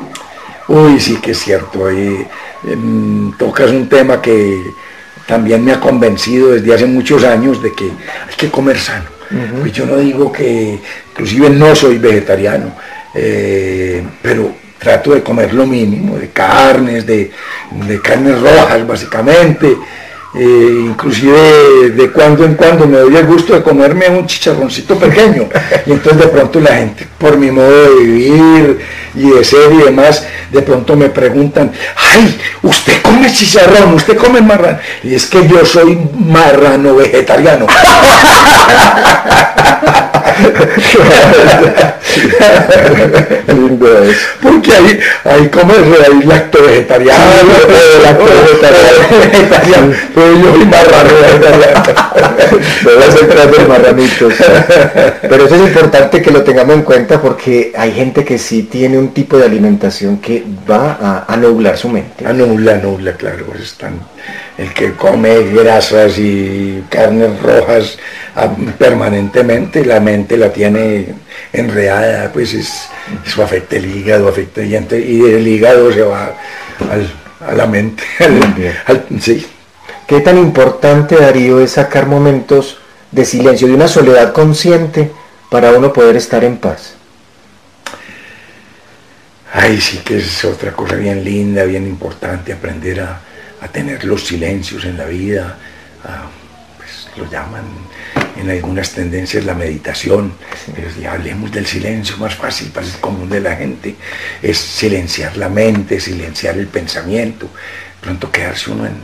Uy, 0.68 1.00
sí 1.00 1.16
que 1.16 1.32
es 1.32 1.38
cierto. 1.38 1.86
Ahí, 1.86 2.26
em, 2.66 3.32
tocas 3.36 3.70
un 3.70 3.88
tema 3.88 4.20
que 4.20 4.72
también 5.26 5.64
me 5.64 5.72
ha 5.72 5.80
convencido 5.80 6.52
desde 6.52 6.74
hace 6.74 6.86
muchos 6.86 7.24
años 7.24 7.62
de 7.62 7.72
que 7.72 7.84
hay 7.84 8.34
que 8.36 8.50
comer 8.50 8.78
sano. 8.78 9.14
Pues 9.60 9.72
yo 9.72 9.86
no 9.86 9.96
digo 9.96 10.30
que, 10.30 10.78
inclusive 11.10 11.50
no 11.50 11.74
soy 11.74 11.98
vegetariano, 11.98 12.72
eh, 13.14 14.04
pero 14.22 14.54
trato 14.78 15.14
de 15.14 15.22
comer 15.22 15.52
lo 15.54 15.66
mínimo, 15.66 16.16
de 16.18 16.28
carnes, 16.28 17.06
de, 17.06 17.30
carnes 18.02 18.40
rojas 18.40 18.86
básicamente, 18.86 19.76
Eh, 20.36 20.86
inclusive 20.86 21.90
de 21.90 22.10
cuando 22.10 22.44
en 22.44 22.54
cuando 22.54 22.88
me 22.88 22.98
doy 22.98 23.16
el 23.16 23.26
gusto 23.26 23.54
de 23.54 23.62
comerme 23.62 24.08
un 24.08 24.26
chicharroncito 24.26 24.98
pequeño. 24.98 25.48
Y 25.86 25.92
entonces 25.92 26.22
de 26.22 26.28
pronto 26.28 26.60
la 26.60 26.74
gente 26.74 27.06
por 27.18 27.36
mi 27.36 27.50
modo 27.50 27.94
de 27.94 28.04
vivir 28.04 28.80
y 29.14 29.30
de 29.30 29.44
ser 29.44 29.72
y 29.72 29.78
demás 29.78 30.26
de 30.50 30.62
pronto 30.62 30.96
me 30.96 31.08
preguntan 31.08 31.72
ay 31.96 32.36
usted 32.62 33.00
come 33.02 33.32
chicharrón 33.32 33.94
usted 33.94 34.16
come 34.16 34.40
marrano 34.40 34.78
y 35.02 35.14
es 35.14 35.26
que 35.26 35.46
yo 35.46 35.64
soy 35.64 35.98
marrano 36.14 36.96
vegetariano 36.96 37.66
Porque 44.42 44.72
ahí, 44.72 45.00
ahí 45.24 45.48
comes 45.48 45.78
ahí 45.78 46.22
lacto 46.24 46.62
vegetariano, 46.62 47.20
lacto 48.02 48.24
vegetariano, 49.32 49.92
pero 50.14 50.32
yo 50.38 50.52
soy 50.52 50.64
marrano 50.64 51.10
marranitos. 53.68 54.34
Pero 55.22 55.46
eso 55.46 55.54
es 55.54 55.60
importante 55.62 56.22
que 56.22 56.30
lo 56.30 56.42
tengamos 56.42 56.76
en 56.76 56.82
cuenta 56.82 57.20
porque 57.20 57.72
hay 57.76 57.92
gente 57.92 58.24
que 58.24 58.38
sí 58.38 58.64
tiene 58.64 58.98
un 58.98 59.08
tipo 59.08 59.36
de 59.38 59.46
alimentación 59.46 60.18
que 60.18 60.44
va 60.70 60.98
a, 61.00 61.24
a 61.32 61.36
nublar 61.36 61.76
su 61.76 61.88
mente. 61.88 62.26
A 62.26 62.32
nubla, 62.32 62.76
nubla, 62.76 63.12
claro, 63.12 63.44
pues 63.46 63.60
están 63.62 64.00
el 64.56 64.72
que 64.72 64.92
come 64.92 65.50
grasas 65.52 66.16
y 66.18 66.84
carnes 66.88 67.40
rojas 67.42 67.98
ah, 68.36 68.48
permanentemente, 68.78 69.84
la 69.84 69.98
mente 69.98 70.23
la 70.30 70.52
tiene 70.52 71.14
enredada, 71.52 72.32
pues 72.32 72.54
es, 72.54 72.88
eso 73.26 73.42
afecta 73.42 73.76
el 73.76 73.86
hígado, 73.86 74.28
afecta 74.28 74.62
y, 74.62 74.74
y 74.74 75.20
el 75.22 75.46
hígado 75.46 75.92
se 75.92 76.02
va 76.02 76.34
a 77.46 77.52
la 77.52 77.66
mente. 77.66 78.02
sí. 79.20 79.46
¿Qué 80.06 80.20
tan 80.20 80.36
importante, 80.38 81.16
Darío, 81.16 81.60
es 81.60 81.72
sacar 81.72 82.06
momentos 82.06 82.78
de 83.10 83.24
silencio, 83.24 83.68
de 83.68 83.74
una 83.74 83.88
soledad 83.88 84.32
consciente 84.32 85.10
para 85.50 85.72
uno 85.72 85.92
poder 85.92 86.16
estar 86.16 86.44
en 86.44 86.58
paz? 86.58 86.94
Ay, 89.52 89.80
sí 89.80 89.98
que 89.98 90.18
es 90.18 90.44
otra 90.44 90.72
cosa 90.72 90.96
bien 90.96 91.24
linda, 91.24 91.64
bien 91.64 91.86
importante, 91.86 92.52
aprender 92.52 93.00
a, 93.00 93.20
a 93.64 93.68
tener 93.68 94.04
los 94.04 94.26
silencios 94.26 94.84
en 94.84 94.98
la 94.98 95.06
vida, 95.06 95.56
pues 96.76 97.08
lo 97.16 97.30
llaman 97.30 97.64
en 98.36 98.50
algunas 98.50 98.90
tendencias 98.90 99.44
la 99.44 99.54
meditación, 99.54 100.34
ya 101.00 101.12
hablemos 101.12 101.52
del 101.52 101.66
silencio 101.66 102.16
más 102.16 102.34
fácil 102.34 102.68
para 102.68 102.86
el 102.86 102.92
común 102.94 103.28
de 103.28 103.40
la 103.40 103.56
gente, 103.56 103.94
es 104.42 104.58
silenciar 104.58 105.36
la 105.36 105.48
mente, 105.48 106.00
silenciar 106.00 106.58
el 106.58 106.66
pensamiento, 106.66 107.48
pronto 108.00 108.30
quedarse 108.30 108.70
uno 108.70 108.86
en, 108.86 108.96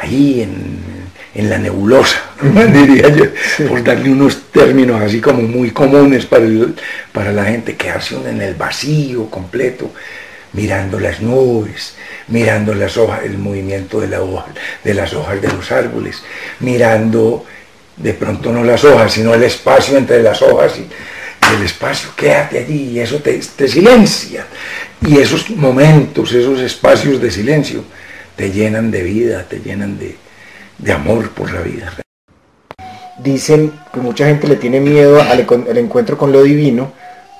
ahí 0.00 0.42
en, 0.42 1.48
la 1.48 1.58
nebulosa, 1.58 2.22
diría 2.72 3.08
yo, 3.08 3.24
por 3.68 3.82
darle 3.82 4.10
unos 4.10 4.52
términos 4.52 5.00
así 5.00 5.20
como 5.20 5.42
muy 5.42 5.72
comunes 5.72 6.26
para, 6.26 6.46
para 7.12 7.32
la 7.32 7.44
gente, 7.44 7.76
quedarse 7.76 8.14
uno 8.14 8.28
en 8.28 8.40
el 8.40 8.54
vacío 8.54 9.28
completo, 9.28 9.92
mirando 10.52 11.00
las 11.00 11.20
nubes, 11.20 11.96
mirando 12.28 12.72
las 12.72 12.96
hojas, 12.96 13.24
el 13.24 13.36
movimiento 13.38 14.00
de, 14.00 14.08
la 14.08 14.22
hoja, 14.22 14.46
de 14.84 14.94
las 14.94 15.12
hojas 15.12 15.42
de 15.42 15.48
los 15.48 15.72
árboles, 15.72 16.22
mirando 16.60 17.44
de 17.96 18.14
pronto 18.14 18.52
no 18.52 18.64
las 18.64 18.84
hojas, 18.84 19.12
sino 19.12 19.34
el 19.34 19.42
espacio 19.42 19.96
entre 19.96 20.22
las 20.22 20.42
hojas 20.42 20.78
y, 20.78 20.86
el 21.54 21.62
espacio, 21.62 22.08
quédate 22.16 22.58
allí 22.58 22.90
y 22.92 23.00
eso 23.00 23.18
te, 23.18 23.40
silencia. 23.68 24.46
Y 25.06 25.18
esos 25.18 25.50
momentos, 25.50 26.32
esos 26.32 26.58
espacios 26.60 27.20
de 27.20 27.30
silencio, 27.30 27.84
te 28.34 28.50
llenan 28.50 28.90
de 28.90 29.02
vida, 29.02 29.44
te 29.48 29.60
llenan 29.60 29.98
de, 29.98 30.16
de 30.78 30.92
amor 30.92 31.30
por 31.30 31.52
la 31.52 31.60
vida. 31.60 31.92
Dicen 33.18 33.72
que 33.92 34.00
mucha 34.00 34.26
gente 34.26 34.48
le 34.48 34.56
tiene 34.56 34.80
miedo 34.80 35.20
al 35.20 35.78
encuentro 35.78 36.16
con 36.16 36.32
lo 36.32 36.42
divino, 36.42 36.92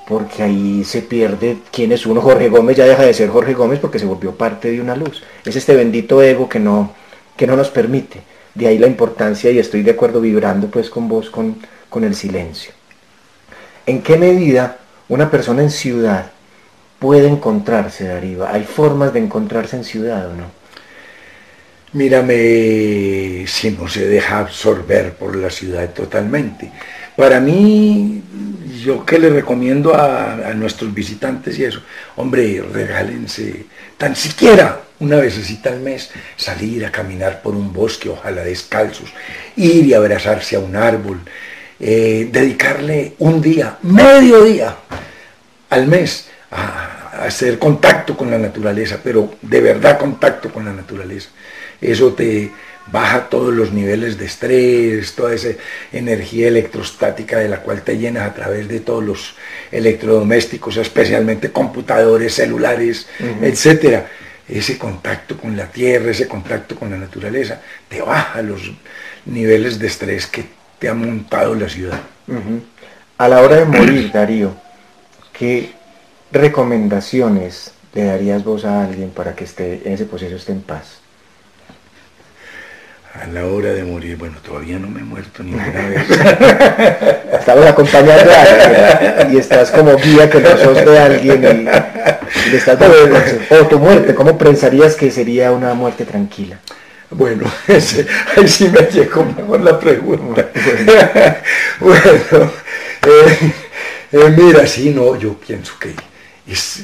porque 0.07 0.43
ahí 0.43 0.85
se 0.85 1.03
pierde 1.03 1.59
quién 1.73 1.93
es 1.93 2.07
uno. 2.07 2.21
Jorge 2.21 2.49
Gómez 2.49 2.77
ya 2.77 2.85
deja 2.85 3.03
de 3.03 3.15
ser 3.15 3.31
Jorge 3.31 3.55
Gómez 3.55 3.81
porque 3.81 3.99
se 3.99 4.07
volvió 4.07 4.33
parte 4.33 4.71
de 4.71 4.81
una 4.81 4.95
luz. 4.95 5.23
Es 5.45 5.57
este 5.57 5.75
bendito 5.75 6.23
ego 6.23 6.49
que 6.49 6.61
no, 6.61 6.93
que 7.37 7.47
no 7.47 7.57
nos 7.57 7.71
permite. 7.71 8.21
De 8.55 8.67
ahí 8.67 8.79
la 8.79 8.87
importancia, 8.87 9.51
y 9.51 9.59
estoy 9.59 9.83
de 9.83 9.93
acuerdo 9.93 10.21
vibrando 10.21 10.69
pues 10.69 10.89
con 10.91 11.09
vos, 11.09 11.31
con, 11.31 11.57
con 11.89 12.05
el 12.05 12.15
silencio. 12.15 12.73
¿En 13.87 14.03
qué 14.03 14.17
medida 14.17 14.79
una 15.09 15.31
persona 15.31 15.63
en 15.63 15.71
ciudad 15.71 16.31
puede 16.99 17.29
encontrarse, 17.29 18.05
Darío? 18.05 18.47
¿Hay 18.47 18.65
formas 18.65 19.13
de 19.13 19.21
encontrarse 19.21 19.77
en 19.77 19.85
ciudad 19.85 20.31
o 20.31 20.35
no? 20.35 20.65
Mírame 21.93 23.45
si 23.47 23.71
no 23.71 23.89
se 23.89 24.07
deja 24.07 24.41
absorber 24.41 25.15
por 25.15 25.37
la 25.37 25.51
ciudad 25.51 25.91
totalmente. 25.91 26.73
Para 27.17 27.39
mí, 27.39 28.23
yo 28.83 29.05
que 29.07 29.19
le 29.19 29.31
recomiendo 29.31 29.95
a, 29.95 30.53
nuestros 30.55 30.93
visitantes 30.93 31.59
y 31.59 31.65
eso, 31.65 31.81
hombre, 32.17 32.63
regálense 32.73 33.67
tan 33.97 34.17
siquiera 34.17 34.81
una 35.01 35.17
vez 35.17 35.39
al 35.65 35.81
mes, 35.81 36.11
salir 36.37 36.85
a 36.85 36.93
caminar 36.93 37.43
por 37.43 37.55
un 37.55 37.73
bosque, 37.73 38.09
ojalá 38.09 38.43
descalzos, 38.43 39.13
ir 39.57 39.87
y 39.87 39.95
abrazarse 39.95 40.57
a 40.57 40.61
un 40.61 40.77
árbol, 40.77 41.21
eh, 41.81 42.29
dedicarle 42.31 43.15
un 43.19 43.41
día, 43.43 43.79
medio 43.83 44.45
día 44.45 44.77
al 45.71 45.87
mes 45.87 46.29
a 46.51 47.25
hacer 47.25 47.59
contacto 47.59 48.17
con 48.17 48.31
la 48.31 48.39
naturaleza, 48.39 49.01
pero 49.03 49.35
de 49.43 49.61
verdad 49.61 49.99
contacto 49.99 50.53
con 50.53 50.65
la 50.65 50.73
naturaleza. 50.73 51.31
Eso 51.81 52.13
te, 52.15 52.51
baja 52.87 53.29
todos 53.29 53.55
los 53.55 53.73
niveles 53.73 54.19
de 54.19 54.27
estrés, 54.27 55.15
toda 55.15 55.35
esa 55.35 55.51
energía 55.93 56.49
electrostática 56.49 57.39
de 57.39 57.49
la 57.49 57.61
cual 57.61 57.83
te 57.83 57.97
llenas 57.99 58.29
a 58.29 58.35
través 58.35 58.69
de 58.69 58.81
todos 58.81 59.03
los 59.03 59.37
electrodomésticos, 59.71 60.77
especialmente 60.77 61.51
computadores, 61.51 62.35
celulares, 62.35 63.07
etcétera. 63.41 64.11
Ese 64.49 64.77
contacto 64.77 65.37
con 65.39 65.57
la 65.57 65.67
tierra, 65.67 66.11
ese 66.11 66.29
contacto 66.29 66.77
con 66.77 66.91
la 66.91 66.97
naturaleza, 66.97 67.61
te 67.89 68.03
baja 68.03 68.43
los 68.43 68.73
niveles 69.25 69.79
de 69.79 69.87
estrés 69.87 70.27
que 70.27 70.45
te 70.79 70.89
ha 70.89 70.95
montado 70.95 71.55
la 71.55 71.69
ciudad. 71.69 72.01
A 73.17 73.29
la 73.29 73.41
hora 73.41 73.57
de 73.57 73.65
morir, 73.65 74.11
Darío, 74.13 74.55
¿qué 75.33 75.73
recomendaciones 76.31 77.73
le 77.95 78.05
darías 78.05 78.45
vos 78.45 78.65
a 78.65 78.85
alguien 78.85 79.11
para 79.11 79.35
que 79.35 79.45
esté 79.45 79.83
en 79.87 79.93
ese 79.95 80.05
proceso 80.05 80.37
esté 80.37 80.53
en 80.53 80.63
paz? 80.63 81.04
A 83.15 83.27
la 83.29 83.47
hora 83.47 83.73
de 83.73 83.85
morir, 83.85 84.17
bueno, 84.17 84.39
todavía 84.43 84.77
no 84.79 84.89
me 84.89 85.01
he 85.01 85.05
muerto 85.05 85.43
ni 85.45 85.55
una 85.55 85.65
vez. 85.89 86.11
Estabas 87.39 87.67
acompañando 87.67 88.31
a 88.33 88.43
alguien 88.43 89.35
y 89.35 89.39
estás 89.39 89.71
como 89.71 89.97
guía 89.97 90.29
que 90.29 90.41
no 90.41 90.57
sos 90.57 90.85
de 90.85 90.99
alguien 90.99 91.45
y, 91.45 92.51
le 92.51 92.57
estás 92.57 92.79
dando 92.79 92.97
O 93.51 93.67
tu 93.67 93.79
muerte, 93.79 94.15
¿cómo 94.15 94.37
pensarías 94.37 94.97
que 94.97 95.11
sería 95.11 95.53
una 95.53 95.75
muerte 95.75 96.05
tranquila? 96.05 96.59
Bueno, 97.11 97.49
ahí 97.69 98.49
sí 98.49 98.69
me 98.69 98.83
llegó 98.91 99.25
mejor 99.25 99.61
la 99.61 99.79
pregunta. 99.79 100.49
bueno, 101.81 102.53
eh, 103.07 103.53
eh, 104.11 104.35
mira, 104.37 104.67
sí, 104.67 104.91
no, 104.91 105.15
yo 105.17 105.35
pienso 105.35 105.79
que 105.79 105.95
es, 106.51 106.83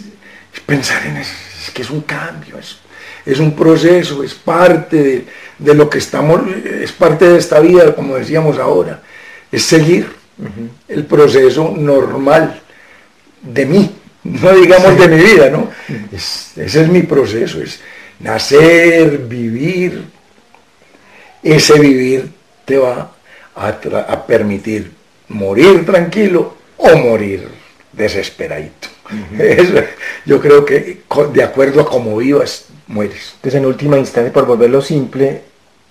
pensar 0.64 1.04
en 1.06 1.16
eso, 1.16 1.32
es 1.64 1.70
que 1.72 1.82
es 1.82 1.90
un 1.90 2.02
cambio, 2.02 2.56
es, 2.58 2.78
es 3.26 3.38
un 3.38 3.54
proceso, 3.54 4.22
es 4.22 4.34
parte 4.34 5.02
de 5.02 5.24
de 5.60 5.74
lo 5.74 5.88
que 5.88 5.98
estamos, 5.98 6.40
es 6.64 6.90
parte 6.92 7.28
de 7.28 7.38
esta 7.38 7.60
vida, 7.60 7.94
como 7.94 8.16
decíamos 8.16 8.58
ahora, 8.58 9.02
es 9.52 9.62
seguir 9.62 10.10
el 10.88 11.04
proceso 11.04 11.74
normal 11.76 12.60
de 13.42 13.66
mí, 13.66 13.90
no 14.24 14.52
digamos 14.54 14.98
de 14.98 15.08
mi 15.08 15.22
vida, 15.22 15.50
¿no? 15.50 15.70
ese 16.12 16.82
es 16.82 16.88
mi 16.88 17.02
proceso, 17.02 17.62
es 17.62 17.80
nacer, 18.18 19.18
vivir, 19.18 20.02
ese 21.42 21.78
vivir 21.78 22.30
te 22.64 22.78
va 22.78 23.12
a, 23.54 24.26
permitir 24.26 24.90
morir 25.28 25.84
tranquilo 25.84 26.56
o 26.78 26.96
morir 26.96 27.48
desesperadito. 27.92 28.88
yo 30.24 30.40
creo 30.40 30.64
que 30.64 31.00
de 31.32 31.42
acuerdo 31.42 31.82
a 31.82 31.86
cómo 31.86 32.16
vivas, 32.16 32.69
mueres. 32.90 33.32
Entonces 33.36 33.60
en 33.60 33.66
última 33.66 33.98
instancia, 33.98 34.32
por 34.32 34.46
volverlo 34.46 34.82
simple, 34.82 35.42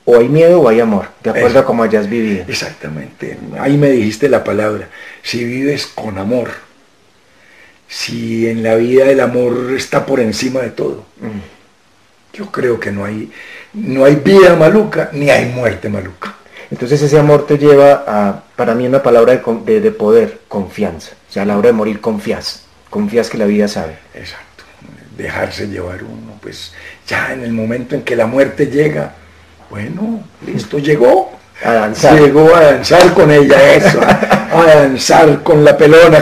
o 0.06 0.18
hay 0.18 0.28
miedo 0.28 0.62
o 0.62 0.70
hay 0.70 0.80
amor, 0.80 1.08
de 1.24 1.30
acuerdo 1.30 1.60
a 1.60 1.66
cómo 1.66 1.84
hayas 1.84 2.10
vivido. 2.10 2.46
Exactamente, 2.48 3.38
ahí 3.60 3.78
me 3.78 3.90
dijiste 3.90 4.28
la 4.30 4.44
palabra, 4.44 4.90
si 5.24 5.44
vives 5.44 5.88
con 5.88 6.18
amor, 6.18 6.50
si 7.88 8.48
en 8.48 8.64
la 8.64 8.76
vida 8.76 9.10
el 9.10 9.20
amor 9.20 9.74
está 9.76 10.06
por 10.06 10.20
encima 10.20 10.62
de 10.62 10.72
todo, 10.72 11.06
mm. 11.20 12.38
yo 12.38 12.52
creo 12.52 12.80
que 12.80 12.92
no 12.92 13.06
hay, 13.06 13.32
no 13.74 14.06
hay 14.06 14.16
vida 14.16 14.56
maluca 14.56 15.10
ni 15.14 15.30
hay 15.30 15.46
muerte 15.46 15.90
maluca. 15.90 16.36
Entonces 16.72 17.02
ese 17.02 17.18
amor 17.18 17.48
te 17.48 17.58
lleva 17.58 18.04
a, 18.06 18.44
para 18.56 18.76
mí, 18.76 18.86
una 18.86 19.02
palabra 19.02 19.42
de, 19.66 19.82
de, 19.82 19.92
poder, 19.92 20.42
confianza. 20.48 21.14
O 21.28 21.34
sea, 21.34 21.44
a 21.44 21.46
la 21.46 21.58
hora 21.58 21.68
de 21.68 21.74
morir 21.74 22.00
confías, 22.00 22.66
confías 22.92 23.30
que 23.30 23.40
la 23.40 23.46
vida 23.46 23.68
sabe. 23.68 23.98
Exacto, 24.14 24.46
dejarse 25.20 25.68
llevar 25.68 26.04
uno, 26.04 26.34
pues 26.42 26.72
ya 27.08 27.34
en 27.34 27.44
el 27.44 27.52
momento 27.52 27.96
en 27.96 28.04
que 28.04 28.16
la 28.16 28.26
muerte 28.26 28.68
llega, 28.68 29.14
Bueno, 29.70 30.24
listo, 30.46 30.80
llegó. 30.80 31.38
A 31.64 31.74
danzar. 31.74 32.18
Llegó 32.20 32.56
a 32.56 32.62
danzar 32.62 33.14
con 33.14 33.30
ella, 33.30 33.74
eso, 33.74 34.00
a, 34.02 34.66
danzar 34.66 35.44
con 35.44 35.64
la 35.66 35.78
pelona. 35.78 36.20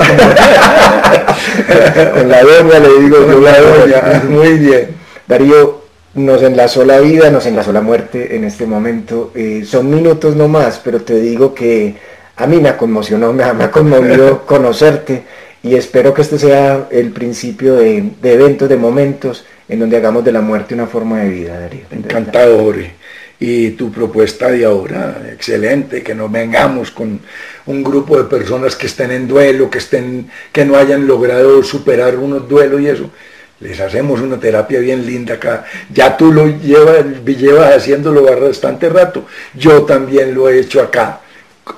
con 2.14 2.28
la 2.28 2.44
doña, 2.44 2.80
le 2.80 3.02
digo 3.02 3.26
con 3.28 3.44
la 3.44 3.60
doña, 3.60 4.24
muy 4.28 4.58
bien. 4.58 4.98
Darío, 5.28 5.84
nos 6.16 6.42
enlazó 6.42 6.84
la 6.84 7.00
vida, 7.00 7.30
nos 7.30 7.46
enlazó 7.46 7.72
la 7.72 7.82
muerte 7.82 8.36
en 8.36 8.44
este 8.46 8.66
momento. 8.66 9.32
Eh, 9.36 9.64
son 9.66 9.90
minutos 9.92 10.36
no 10.36 10.48
más, 10.48 10.82
pero 10.84 11.02
te 11.02 11.14
digo 11.20 11.54
que 11.54 11.96
a 12.36 12.48
mí 12.48 12.60
me 12.60 12.76
conmocionó, 12.76 13.32
me, 13.32 13.54
me 13.54 13.64
ha 13.66 13.72
conmovido 13.72 14.46
conocerte 14.48 15.24
y 15.64 15.76
espero 15.76 16.14
que 16.14 16.22
este 16.22 16.38
sea 16.38 16.88
el 16.92 17.12
principio 17.12 17.76
de, 17.76 18.12
eventos, 18.24 18.70
de 18.70 18.78
momentos 18.78 19.46
en 19.68 19.80
donde 19.80 19.98
hagamos 19.98 20.24
de 20.24 20.32
la 20.32 20.42
muerte 20.42 20.74
una 20.74 20.88
forma 20.88 21.20
de 21.20 21.30
vida, 21.30 21.60
Darío. 21.60 21.86
Encantado, 21.92 22.60
Jorge. 22.60 22.94
Y 23.40 23.72
tu 23.72 23.92
propuesta 23.92 24.50
de 24.50 24.66
ahora, 24.66 25.22
excelente, 25.32 26.02
que 26.02 26.16
nos 26.16 26.32
vengamos 26.32 26.90
con 26.92 27.20
un 27.66 27.84
grupo 27.84 28.18
de 28.18 28.24
personas 28.24 28.76
que 28.76 28.88
estén 28.88 29.12
en 29.12 29.28
duelo, 29.28 29.70
que 29.70 29.78
estén, 29.78 30.30
que 30.52 30.66
no 30.66 30.76
hayan 30.76 31.06
logrado 31.06 31.62
superar 31.64 32.18
unos 32.18 32.48
duelos 32.48 32.82
y 32.82 32.88
eso. 32.88 33.12
Les 33.60 33.80
hacemos 33.80 34.22
una 34.22 34.40
terapia 34.40 34.80
bien 34.80 35.06
linda 35.06 35.36
acá. 35.36 35.66
Ya 35.92 36.16
tú 36.16 36.32
lo 36.32 36.48
llevas, 36.48 37.06
llevas 37.26 37.76
haciéndolo 37.76 38.24
bastante 38.24 38.90
rato. 38.90 39.26
Yo 39.54 39.84
también 39.84 40.34
lo 40.34 40.50
he 40.50 40.60
hecho 40.60 40.82
acá, 40.82 41.22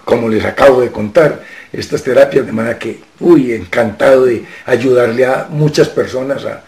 como 0.06 0.30
les 0.30 0.46
acabo 0.46 0.82
de 0.82 0.92
contar 0.92 1.42
estas 1.72 2.04
terapias, 2.04 2.46
de 2.46 2.52
manera 2.52 2.78
que, 2.78 3.00
uy, 3.20 3.54
encantado 3.54 4.26
de 4.26 4.46
ayudarle 4.66 5.26
a 5.26 5.48
muchas 5.50 5.90
personas 5.90 6.46
a, 6.46 6.64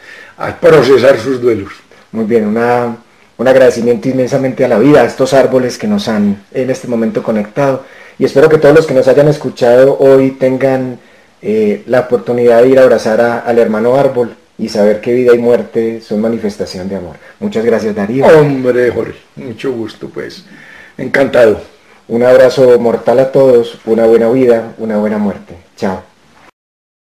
procesar 0.60 1.20
sus 1.20 1.40
duelos. 1.40 1.72
Muy 2.12 2.26
bien, 2.26 2.48
una, 2.48 2.98
un 3.38 3.48
agradecimiento 3.48 4.10
inmensamente 4.10 4.66
a 4.66 4.68
la 4.68 4.80
vida, 4.80 5.02
a 5.02 5.06
estos 5.06 5.34
árboles 5.34 5.78
que 5.78 5.88
nos 5.88 6.08
han 6.08 6.44
en 6.52 6.70
este 6.70 6.88
momento 6.88 7.22
conectado. 7.22 7.86
Y 8.18 8.26
espero 8.26 8.50
que 8.50 8.58
todos 8.58 8.76
los 8.76 8.88
que 8.88 8.94
nos 8.94 9.08
hayan 9.08 9.28
escuchado 9.28 9.98
hoy 10.00 10.32
tengan 10.32 11.00
eh, 11.42 11.84
la 11.88 12.02
oportunidad 12.02 12.62
de 12.62 12.70
ir 12.70 12.80
a 12.80 12.84
abrazar 12.84 13.22
al 13.22 13.60
hermano 13.60 13.96
árbol 13.96 14.36
y 14.58 14.70
saber 14.70 15.02
que 15.02 15.14
vida 15.14 15.34
y 15.34 15.40
muerte 15.40 16.02
son 16.02 16.22
manifestación 16.22 16.88
de 16.88 16.98
amor. 16.98 17.16
Muchas 17.40 17.66
gracias 17.66 17.96
Darío. 17.96 18.26
Hombre, 18.26 18.92
Jorge, 18.92 19.18
mucho 19.36 19.72
gusto 19.72 20.10
pues. 20.10 20.46
Encantado. 20.98 21.62
Un 22.08 22.24
abrazo 22.24 22.78
mortal 22.80 23.20
a 23.20 23.32
todos, 23.32 23.78
una 23.86 24.06
buena 24.06 24.30
vida, 24.30 24.74
una 24.78 24.98
buena 24.98 25.18
muerte. 25.18 25.56
Chao. 25.76 26.11